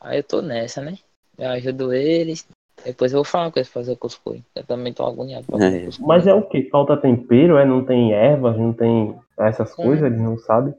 Aí 0.00 0.18
eu 0.18 0.24
tô 0.24 0.40
nessa, 0.40 0.80
né? 0.80 0.98
Eu 1.36 1.50
ajudo 1.50 1.92
eles. 1.92 2.48
Depois 2.82 3.12
eu 3.12 3.18
vou 3.18 3.24
falar 3.24 3.50
com 3.52 3.58
eles 3.58 3.68
pra 3.68 3.80
fazer 3.82 3.96
cuscuz. 3.96 4.40
Eu 4.54 4.64
também 4.64 4.92
tô 4.92 5.06
agoniado 5.06 5.46
pra 5.46 5.58
fazer 5.58 5.82
É. 5.82 5.84
cuscuz. 5.84 6.06
Mas 6.06 6.26
é 6.26 6.32
o 6.34 6.42
que? 6.42 6.68
Falta 6.70 6.96
tempero, 6.96 7.58
é? 7.58 7.64
Não 7.64 7.84
tem 7.84 8.12
ervas, 8.12 8.56
não 8.56 8.72
tem 8.72 9.18
essas 9.38 9.72
Hum. 9.74 9.82
coisas, 9.82 10.04
eles 10.06 10.20
não 10.20 10.38
sabem. 10.38 10.74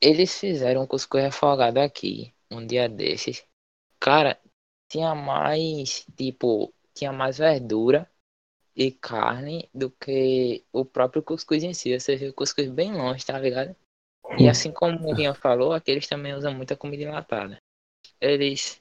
Eles 0.00 0.38
fizeram 0.38 0.82
um 0.82 0.86
cuscuz 0.86 1.22
refogado 1.22 1.80
aqui, 1.80 2.32
um 2.50 2.64
dia 2.64 2.88
desses. 2.88 3.44
Cara, 3.98 4.40
tinha 4.88 5.14
mais, 5.14 6.06
tipo, 6.16 6.72
tinha 6.94 7.12
mais 7.12 7.38
verdura 7.38 8.08
e 8.76 8.92
carne 8.92 9.68
do 9.74 9.90
que 9.90 10.64
o 10.72 10.84
próprio 10.84 11.22
cuscuz 11.22 11.64
em 11.64 11.74
si. 11.74 11.98
Você 11.98 12.16
viu 12.16 12.30
o 12.30 12.34
cuscuz 12.34 12.68
bem 12.70 12.92
longe, 12.92 13.26
tá 13.26 13.38
ligado? 13.38 13.74
E 14.38 14.48
assim 14.48 14.70
como 14.70 15.08
o 15.08 15.14
Rian 15.14 15.34
falou, 15.34 15.72
aqui 15.72 15.90
eles 15.90 16.06
também 16.06 16.34
usam 16.34 16.54
muita 16.54 16.76
comida 16.76 17.02
enlatada. 17.02 17.58
Eles, 18.20 18.80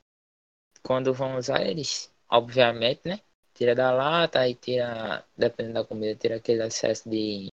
quando 0.83 1.13
vão 1.13 1.37
usar, 1.37 1.65
eles, 1.65 2.13
obviamente, 2.29 3.01
né? 3.05 3.19
Tira 3.55 3.73
da 3.73 3.91
lata 3.91 4.47
e 4.47 4.53
tira, 4.53 5.25
dependendo 5.35 5.75
da 5.75 5.85
comida, 5.85 6.15
tira 6.15 6.35
aquele 6.35 6.63
excesso 6.63 7.09
de, 7.09 7.47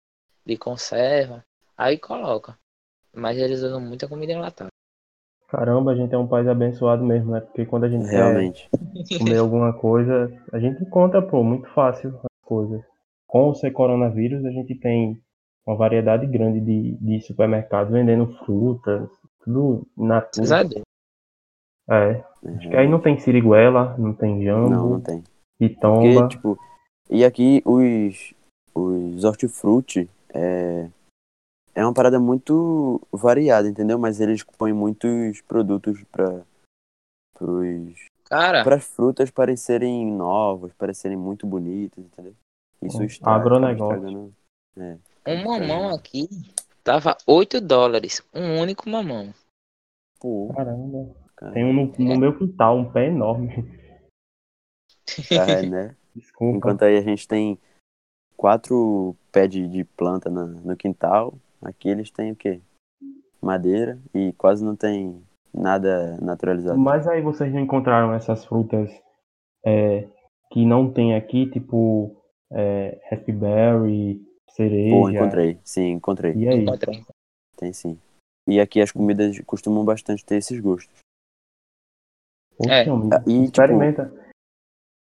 de 0.43 0.57
conserva. 0.57 1.45
Aí 1.77 1.99
coloca. 1.99 2.57
Mas 3.13 3.37
eles 3.37 3.61
usam 3.61 3.81
muita 3.81 4.07
comida 4.07 4.31
enlatada. 4.33 4.69
Caramba, 5.49 5.91
a 5.91 5.95
gente 5.95 6.13
é 6.15 6.17
um 6.17 6.27
país 6.27 6.47
abençoado 6.47 7.03
mesmo, 7.03 7.31
né? 7.31 7.41
Porque 7.41 7.65
quando 7.65 7.83
a 7.83 7.89
gente 7.89 8.05
Realmente. 8.05 8.69
quer 9.09 9.19
comer 9.19 9.37
alguma 9.37 9.73
coisa, 9.73 10.31
a 10.53 10.59
gente 10.59 10.81
encontra, 10.81 11.21
pô, 11.21 11.43
muito 11.43 11.67
fácil 11.73 12.17
as 12.23 12.47
coisas. 12.47 12.81
Com 13.27 13.49
o 13.49 13.55
ser 13.55 13.71
coronavírus, 13.71 14.45
a 14.45 14.49
gente 14.49 14.75
tem 14.75 15.21
uma 15.67 15.75
variedade 15.75 16.25
grande 16.25 16.61
de, 16.61 16.97
de 17.01 17.21
supermercados 17.21 17.91
vendendo 17.91 18.27
frutas, 18.45 19.09
tudo 19.43 19.85
na 19.97 20.21
Graças 20.21 20.51
a 20.51 20.63
Deus. 20.63 20.83
É. 21.89 22.23
Acho 22.55 22.69
que 22.69 22.75
aí 22.75 22.87
não 22.87 23.01
tem 23.01 23.19
siriguela, 23.19 23.95
não 23.97 24.13
tem 24.13 24.43
jambo, 24.43 24.69
Não, 24.69 24.89
não 24.91 25.01
tem. 25.01 25.23
pitomba. 25.59 26.21
Porque, 26.21 26.27
tipo, 26.35 26.57
e 27.09 27.25
aqui 27.25 27.61
os, 27.65 28.33
os 28.73 29.23
hortifruti 29.25 30.09
é, 30.33 30.87
é 31.73 31.83
uma 31.85 31.93
parada 31.93 32.19
muito 32.19 33.01
variada, 33.11 33.67
entendeu? 33.67 33.97
Mas 33.97 34.19
eles 34.19 34.43
põem 34.43 34.73
muitos 34.73 35.41
produtos 35.41 36.03
para 36.11 36.43
Cara, 38.25 38.75
as 38.75 38.85
frutas 38.85 39.29
parecerem 39.29 40.05
novas, 40.05 40.71
parecerem 40.73 41.17
muito 41.17 41.45
bonitas, 41.45 42.03
entendeu? 42.03 42.33
Isso 42.81 43.03
estraga, 43.03 43.39
agronegócio. 43.41 43.97
estragando. 43.97 44.33
É, 44.77 44.97
um 45.27 45.43
mamão 45.43 45.93
aqui 45.93 46.29
tava 46.83 47.17
8 47.27 47.59
dólares. 47.59 48.23
Um 48.33 48.59
único 48.59 48.89
mamão. 48.89 49.33
pô, 50.19 50.51
Caramba. 50.55 51.13
cara, 51.35 51.51
Tem 51.53 51.65
um 51.65 51.73
no, 51.73 51.85
no 51.97 52.17
meu 52.17 52.37
quintal, 52.37 52.77
um 52.77 52.91
pé 52.91 53.07
enorme. 53.07 53.49
é, 55.31 55.61
né? 55.63 55.95
Desculpa. 56.15 56.57
Enquanto 56.57 56.83
aí 56.83 56.97
a 56.97 57.01
gente 57.01 57.27
tem 57.27 57.59
quatro 58.37 59.15
pés 59.31 59.49
de, 59.49 59.67
de 59.67 59.83
planta 59.83 60.29
na- 60.29 60.45
no 60.45 60.75
quintal, 60.75 61.33
aqui 61.61 61.89
eles 61.89 62.09
têm 62.11 62.31
o 62.31 62.35
quê? 62.35 62.61
Madeira 63.41 63.99
e 64.13 64.33
quase 64.33 64.63
não 64.63 64.75
tem 64.75 65.23
nada 65.53 66.17
naturalizado. 66.21 66.79
Mas 66.79 67.07
aí 67.07 67.21
vocês 67.21 67.51
não 67.53 67.59
encontraram 67.59 68.13
essas 68.13 68.45
frutas 68.45 68.91
é, 69.65 70.07
que 70.51 70.65
não 70.65 70.91
tem 70.91 71.15
aqui, 71.15 71.49
tipo 71.49 72.15
é, 72.51 72.99
raspberry, 73.09 74.21
cereja. 74.51 74.95
Pô, 74.95 75.09
encontrei. 75.09 75.59
Sim, 75.63 75.91
encontrei. 75.91 76.33
E 76.35 76.47
aí? 76.47 76.65
Tem 77.57 77.73
sim. 77.73 77.97
E 78.47 78.59
aqui 78.59 78.81
as 78.81 78.91
comidas 78.91 79.39
costumam 79.41 79.85
bastante 79.85 80.25
ter 80.25 80.37
esses 80.37 80.59
gostos. 80.59 80.99
É. 82.69 82.83
e, 82.83 82.85
tipo, 82.85 83.29
experimenta. 83.43 84.11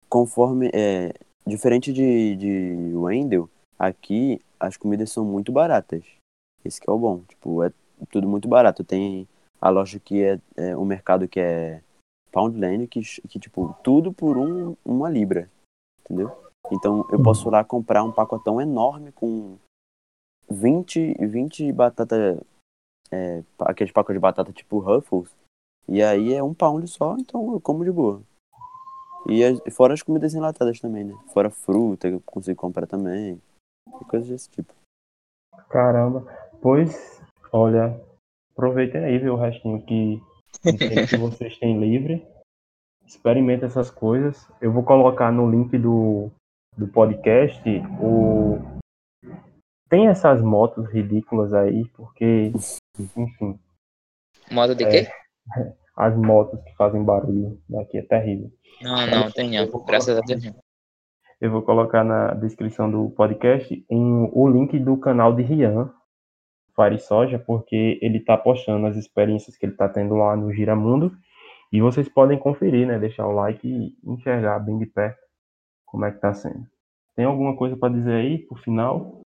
Conforme. 0.09 0.71
É, 0.75 1.13
diferente 1.47 1.93
de, 1.93 2.37
de 2.37 2.95
Wendell, 2.95 3.49
aqui 3.79 4.41
as 4.61 4.77
comidas 4.77 5.11
são 5.11 5.25
muito 5.25 5.51
baratas. 5.51 6.05
Esse 6.65 6.81
que 6.81 6.89
é 6.89 6.93
o 6.93 6.99
bom. 6.99 7.21
Tipo, 7.29 7.63
é 7.65 7.73
tudo 8.11 8.29
muito 8.29 8.49
barato. 8.49 8.85
Tem 8.85 9.29
a 9.61 9.69
loja 9.69 9.99
que 9.99 10.23
é, 10.23 10.41
é 10.57 10.77
o 10.77 10.85
mercado 10.85 11.29
que 11.29 11.41
é 11.41 11.83
Poundland, 12.31 12.87
que, 12.87 13.01
que 13.29 13.39
tipo, 13.39 13.75
tudo 13.83 14.13
por 14.13 14.37
um, 14.37 14.77
uma 14.85 15.09
libra. 15.09 15.51
Entendeu? 16.01 16.31
Então 16.71 17.07
eu 17.11 17.23
posso 17.23 17.49
ir 17.49 17.53
lá 17.53 17.65
comprar 17.65 18.05
um 18.05 18.13
pacotão 18.13 18.61
enorme 18.61 19.13
com 19.13 19.57
20, 20.51 21.15
20 21.27 21.73
batata. 21.73 22.41
É, 23.11 23.43
aqueles 23.61 23.93
pacotes 23.93 24.17
de 24.17 24.21
batata 24.21 24.53
tipo 24.53 24.79
Ruffles. 24.79 25.35
E 25.89 26.03
aí 26.03 26.35
é 26.35 26.43
um 26.43 26.53
pound 26.53 26.87
só, 26.89 27.17
então 27.19 27.53
eu 27.55 27.61
como 27.61 27.83
de 27.85 27.91
boa. 27.91 28.21
E 29.27 29.43
as- 29.43 29.61
fora 29.75 29.95
as 29.95 30.03
comidas 30.03 30.35
enlatadas 30.35 30.79
também, 30.79 31.05
né? 31.05 31.15
Fora 31.33 31.51
fruta 31.51 32.09
que 32.09 32.15
eu 32.17 32.21
consigo 32.21 32.61
comprar 32.61 32.87
também. 32.87 33.41
Coisas 34.09 34.29
desse 34.29 34.51
tipo. 34.51 34.75
Caramba. 35.71 36.27
Pois, 36.61 37.23
olha, 37.53 38.01
aproveitem 38.53 39.05
aí, 39.05 39.19
viu, 39.19 39.35
o 39.35 39.37
restinho 39.37 39.81
que, 39.83 40.21
que 41.09 41.17
vocês 41.19 41.57
têm 41.59 41.79
livre. 41.79 42.27
Experimentem 43.07 43.67
essas 43.67 43.91
coisas. 43.91 44.47
Eu 44.61 44.73
vou 44.73 44.83
colocar 44.83 45.33
no 45.33 45.51
link 45.51 45.77
do, 45.79 46.31
do 46.77 46.87
podcast 46.89 47.63
o. 48.01 48.59
Tem 49.89 50.09
essas 50.09 50.43
motos 50.43 50.87
ridículas 50.93 51.55
aí, 51.55 51.87
porque, 51.97 52.53
enfim, 53.17 53.59
Modo 54.51 54.75
de 54.75 54.85
É. 54.85 54.91
quê? 54.91 55.11
as 55.97 56.15
motos 56.17 56.63
que 56.63 56.75
fazem 56.77 57.03
barulho 57.03 57.59
daqui 57.69 57.99
é 57.99 58.03
terrível. 58.03 58.51
Não, 58.83 59.07
não, 59.07 59.31
tem 59.31 59.51
não. 59.51 59.85
Graças 59.85 60.17
a 60.17 60.21
Deus. 60.21 60.45
Eu 61.41 61.51
vou 61.51 61.63
colocar 61.63 62.05
na 62.05 62.35
descrição 62.35 62.91
do 62.91 63.11
podcast 63.11 63.73
em- 63.89 64.31
o 64.33 64.49
link 64.49 64.79
do 64.79 64.97
canal 64.99 65.35
de 65.35 65.43
Rian, 65.43 65.91
Soja, 66.99 67.39
porque 67.39 67.99
ele 68.01 68.21
tá 68.21 68.37
postando 68.37 68.87
as 68.87 68.97
experiências 68.97 69.57
que 69.57 69.67
ele 69.67 69.75
tá 69.75 69.89
tendo 69.89 70.15
lá 70.15 70.37
no 70.37 70.53
Giramundo. 70.53 71.17
E 71.73 71.81
vocês 71.81 72.09
podem 72.09 72.39
conferir, 72.39 72.87
né? 72.87 72.99
Deixar 72.99 73.27
o 73.27 73.33
like 73.33 73.67
e 73.67 73.97
enxergar 74.05 74.59
bem 74.59 74.79
de 74.79 74.87
perto 74.87 75.21
como 75.85 76.05
é 76.05 76.13
que 76.13 76.21
tá 76.21 76.33
sendo. 76.33 76.67
Tem 77.15 77.25
alguma 77.25 77.57
coisa 77.57 77.77
para 77.77 77.93
dizer 77.93 78.15
aí 78.15 78.39
pro 78.39 78.57
final? 78.57 79.21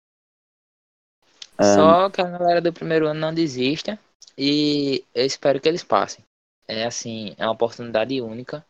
Só 1.61 2.09
que 2.11 2.21
a 2.21 2.29
galera 2.29 2.61
do 2.61 2.73
primeiro 2.73 3.07
ano 3.07 3.21
não 3.21 3.35
desista. 3.35 3.99
E 4.37 5.05
eu 5.15 5.27
espero 5.27 5.61
que 5.61 5.69
eles 5.69 5.85
passem. 5.85 6.25
É 6.67 6.85
assim, 6.85 7.35
é 7.37 7.45
uma 7.45 7.53
oportunidade 7.53 8.21
única 8.21 8.65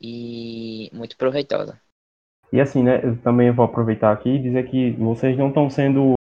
e 0.00 0.88
muito 0.92 1.16
proveitosa. 1.16 1.80
E 2.52 2.60
assim, 2.60 2.82
né? 2.82 3.04
Eu 3.04 3.20
também 3.20 3.50
vou 3.50 3.64
aproveitar 3.64 4.12
aqui 4.12 4.30
e 4.30 4.42
dizer 4.42 4.70
que 4.70 4.92
vocês 4.92 5.36
não 5.36 5.48
estão 5.48 5.68
sendo. 5.68 6.14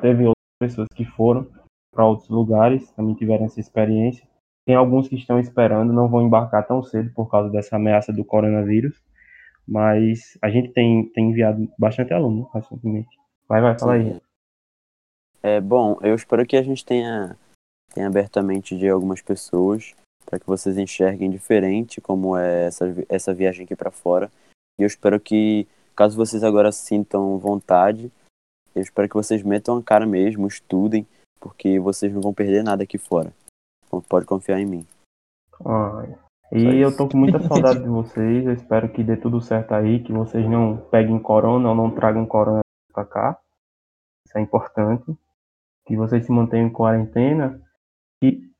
Teve 0.00 0.24
pessoas 0.60 0.88
que 0.94 1.04
foram 1.04 1.50
para 1.92 2.06
outros 2.06 2.28
lugares, 2.28 2.90
também 2.92 3.14
tiveram 3.14 3.46
essa 3.46 3.58
experiência. 3.58 4.28
Tem 4.66 4.76
alguns 4.76 5.08
que 5.08 5.16
estão 5.16 5.40
esperando, 5.40 5.92
não 5.92 6.08
vão 6.08 6.22
embarcar 6.22 6.66
tão 6.66 6.82
cedo 6.82 7.10
por 7.14 7.30
causa 7.30 7.50
dessa 7.50 7.76
ameaça 7.76 8.12
do 8.12 8.24
coronavírus. 8.24 9.02
Mas 9.66 10.36
a 10.42 10.50
gente 10.50 10.72
tem, 10.72 11.10
tem 11.12 11.30
enviado 11.30 11.68
bastante 11.78 12.12
aluno 12.12 12.48
recentemente. 12.52 13.08
Vai, 13.48 13.60
vai, 13.60 13.78
fala 13.78 13.94
aí. 13.94 14.14
Sim. 14.14 14.20
É 15.42 15.60
bom, 15.60 15.98
eu 16.02 16.14
espero 16.14 16.46
que 16.46 16.56
a 16.56 16.62
gente 16.62 16.84
tenha, 16.84 17.36
tenha 17.94 18.06
aberto 18.06 18.36
a 18.36 18.42
mente 18.42 18.76
de 18.76 18.88
algumas 18.88 19.22
pessoas 19.22 19.94
para 20.26 20.38
que 20.38 20.46
vocês 20.46 20.76
enxerguem 20.76 21.30
diferente 21.30 22.00
como 22.00 22.36
é 22.36 22.66
essa, 22.66 22.84
essa 23.08 23.32
viagem 23.32 23.64
aqui 23.64 23.74
para 23.74 23.90
fora. 23.90 24.30
E 24.78 24.82
eu 24.82 24.86
espero 24.86 25.18
que 25.18 25.66
caso 25.96 26.16
vocês 26.16 26.44
agora 26.44 26.70
sintam 26.70 27.38
vontade, 27.38 28.12
eu 28.80 28.84
espero 28.84 29.08
que 29.08 29.14
vocês 29.14 29.42
metam 29.42 29.76
a 29.76 29.82
cara 29.82 30.06
mesmo, 30.06 30.46
estudem, 30.46 31.06
porque 31.38 31.78
vocês 31.78 32.12
não 32.12 32.20
vão 32.20 32.34
perder 32.34 32.64
nada 32.64 32.82
aqui 32.82 32.98
fora. 32.98 33.32
Então 33.86 34.00
pode 34.00 34.26
confiar 34.26 34.58
em 34.58 34.66
mim. 34.66 34.86
Ai. 35.64 36.16
E 36.52 36.80
eu 36.80 36.96
tô 36.96 37.08
com 37.08 37.16
muita 37.16 37.38
saudade 37.46 37.80
de 37.80 37.88
vocês. 37.88 38.46
Eu 38.46 38.52
espero 38.52 38.88
que 38.88 39.04
dê 39.04 39.16
tudo 39.16 39.40
certo 39.40 39.72
aí, 39.72 40.02
que 40.02 40.12
vocês 40.12 40.48
não 40.48 40.76
peguem 40.76 41.18
corona 41.18 41.68
ou 41.68 41.74
não 41.74 41.90
tragam 41.90 42.26
corona 42.26 42.60
pra 42.92 43.04
cá. 43.04 43.38
Isso 44.26 44.38
é 44.38 44.40
importante. 44.40 45.16
Que 45.86 45.96
vocês 45.96 46.24
se 46.24 46.32
mantenham 46.32 46.68
em 46.68 46.72
quarentena. 46.72 47.60
E 48.22 48.50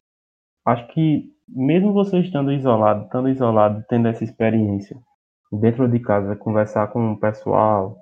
acho 0.64 0.86
que 0.88 1.34
mesmo 1.48 1.92
vocês 1.92 2.26
estando 2.26 2.52
isolados, 2.52 3.06
estando 3.06 3.28
isolados, 3.28 3.84
tendo 3.88 4.08
essa 4.08 4.22
experiência 4.22 4.96
dentro 5.52 5.88
de 5.88 5.98
casa, 5.98 6.36
conversar 6.36 6.88
com 6.88 7.12
o 7.12 7.18
pessoal, 7.18 7.98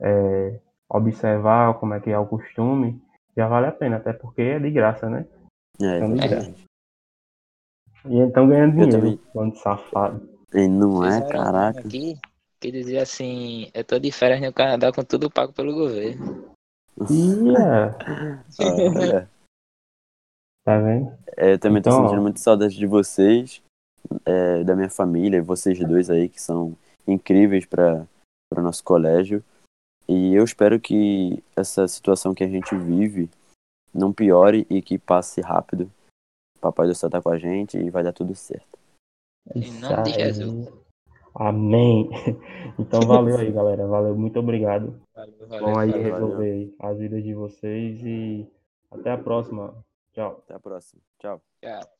é, 0.00 0.60
observar 0.88 1.74
como 1.78 1.94
é 1.94 2.00
que 2.00 2.10
é 2.10 2.18
o 2.18 2.26
costume, 2.26 3.00
já 3.36 3.46
vale 3.46 3.66
a 3.66 3.72
pena, 3.72 3.96
até 3.96 4.12
porque 4.12 4.42
é 4.42 4.58
de 4.58 4.70
graça, 4.70 5.08
né? 5.08 5.26
É, 5.80 5.96
Então, 5.98 6.14
exatamente. 6.14 6.64
E 8.06 8.16
então 8.18 8.48
ganhando 8.48 8.72
dinheiro, 8.72 8.92
também. 8.92 9.20
bando 9.34 9.52
de 9.52 9.58
safado. 9.60 10.28
E 10.54 10.66
não 10.68 11.04
é, 11.04 11.18
um 11.18 11.28
caraca. 11.28 11.80
aqui 11.80 12.18
que 12.60 12.72
dizia 12.72 13.02
assim, 13.02 13.70
eu 13.74 13.84
tô 13.84 13.98
de 13.98 14.10
férias 14.10 14.40
no 14.40 14.52
Canadá 14.52 14.90
com 14.92 15.04
tudo 15.04 15.30
pago 15.30 15.52
pelo 15.52 15.74
governo. 15.74 16.48
E 17.10 17.54
é, 17.54 17.94
Olha. 18.98 19.30
tá 20.64 20.78
vendo? 20.78 21.12
É, 21.36 21.52
eu 21.52 21.58
também 21.58 21.82
tô 21.82 21.90
Então, 21.90 22.02
sentindo 22.02 22.18
ó. 22.18 22.22
muita 22.22 22.38
saudade 22.40 22.76
de 22.76 22.86
vocês, 22.86 23.62
é, 24.24 24.64
da 24.64 24.74
minha 24.74 24.90
família, 24.90 25.42
vocês 25.42 25.78
dois 25.78 26.08
aí 26.10 26.28
que 26.28 26.40
são 26.40 26.76
incríveis 27.06 27.64
para 27.66 28.06
o 28.56 28.60
nosso 28.62 28.82
colégio. 28.82 29.44
E 30.08 30.34
eu 30.34 30.42
espero 30.42 30.80
que 30.80 31.42
essa 31.54 31.86
situação 31.86 32.34
que 32.34 32.42
a 32.42 32.48
gente 32.48 32.74
vive 32.74 33.28
não 33.92 34.12
piore 34.12 34.66
e 34.70 34.80
que 34.80 34.98
passe 34.98 35.40
rápido. 35.40 35.90
Papai 36.60 36.88
do 36.88 36.94
céu 36.94 37.10
tá 37.10 37.20
com 37.20 37.30
a 37.30 37.38
gente 37.38 37.76
e 37.76 37.90
vai 37.90 38.02
dar 38.02 38.12
tudo 38.12 38.34
certo. 38.34 38.78
Em 39.54 39.70
nome 39.80 40.02
de. 40.04 40.12
Jesus. 40.12 40.68
Amém. 41.34 42.08
Então 42.78 43.00
valeu 43.00 43.36
aí, 43.36 43.50
galera. 43.50 43.86
Valeu, 43.88 44.16
muito 44.16 44.38
obrigado. 44.38 45.00
Valeu, 45.12 45.48
Vão 45.48 45.78
aí 45.78 45.90
valeu. 45.90 46.14
resolver 46.14 46.52
aí 46.52 46.74
as 46.78 46.98
vidas 46.98 47.24
de 47.24 47.34
vocês 47.34 48.00
e 48.04 48.46
até 48.88 49.10
a 49.10 49.18
próxima. 49.18 49.74
Tchau. 50.12 50.42
Até 50.44 50.54
a 50.54 50.60
próxima. 50.60 51.02
Tchau. 51.18 51.42
Tchau. 51.60 51.97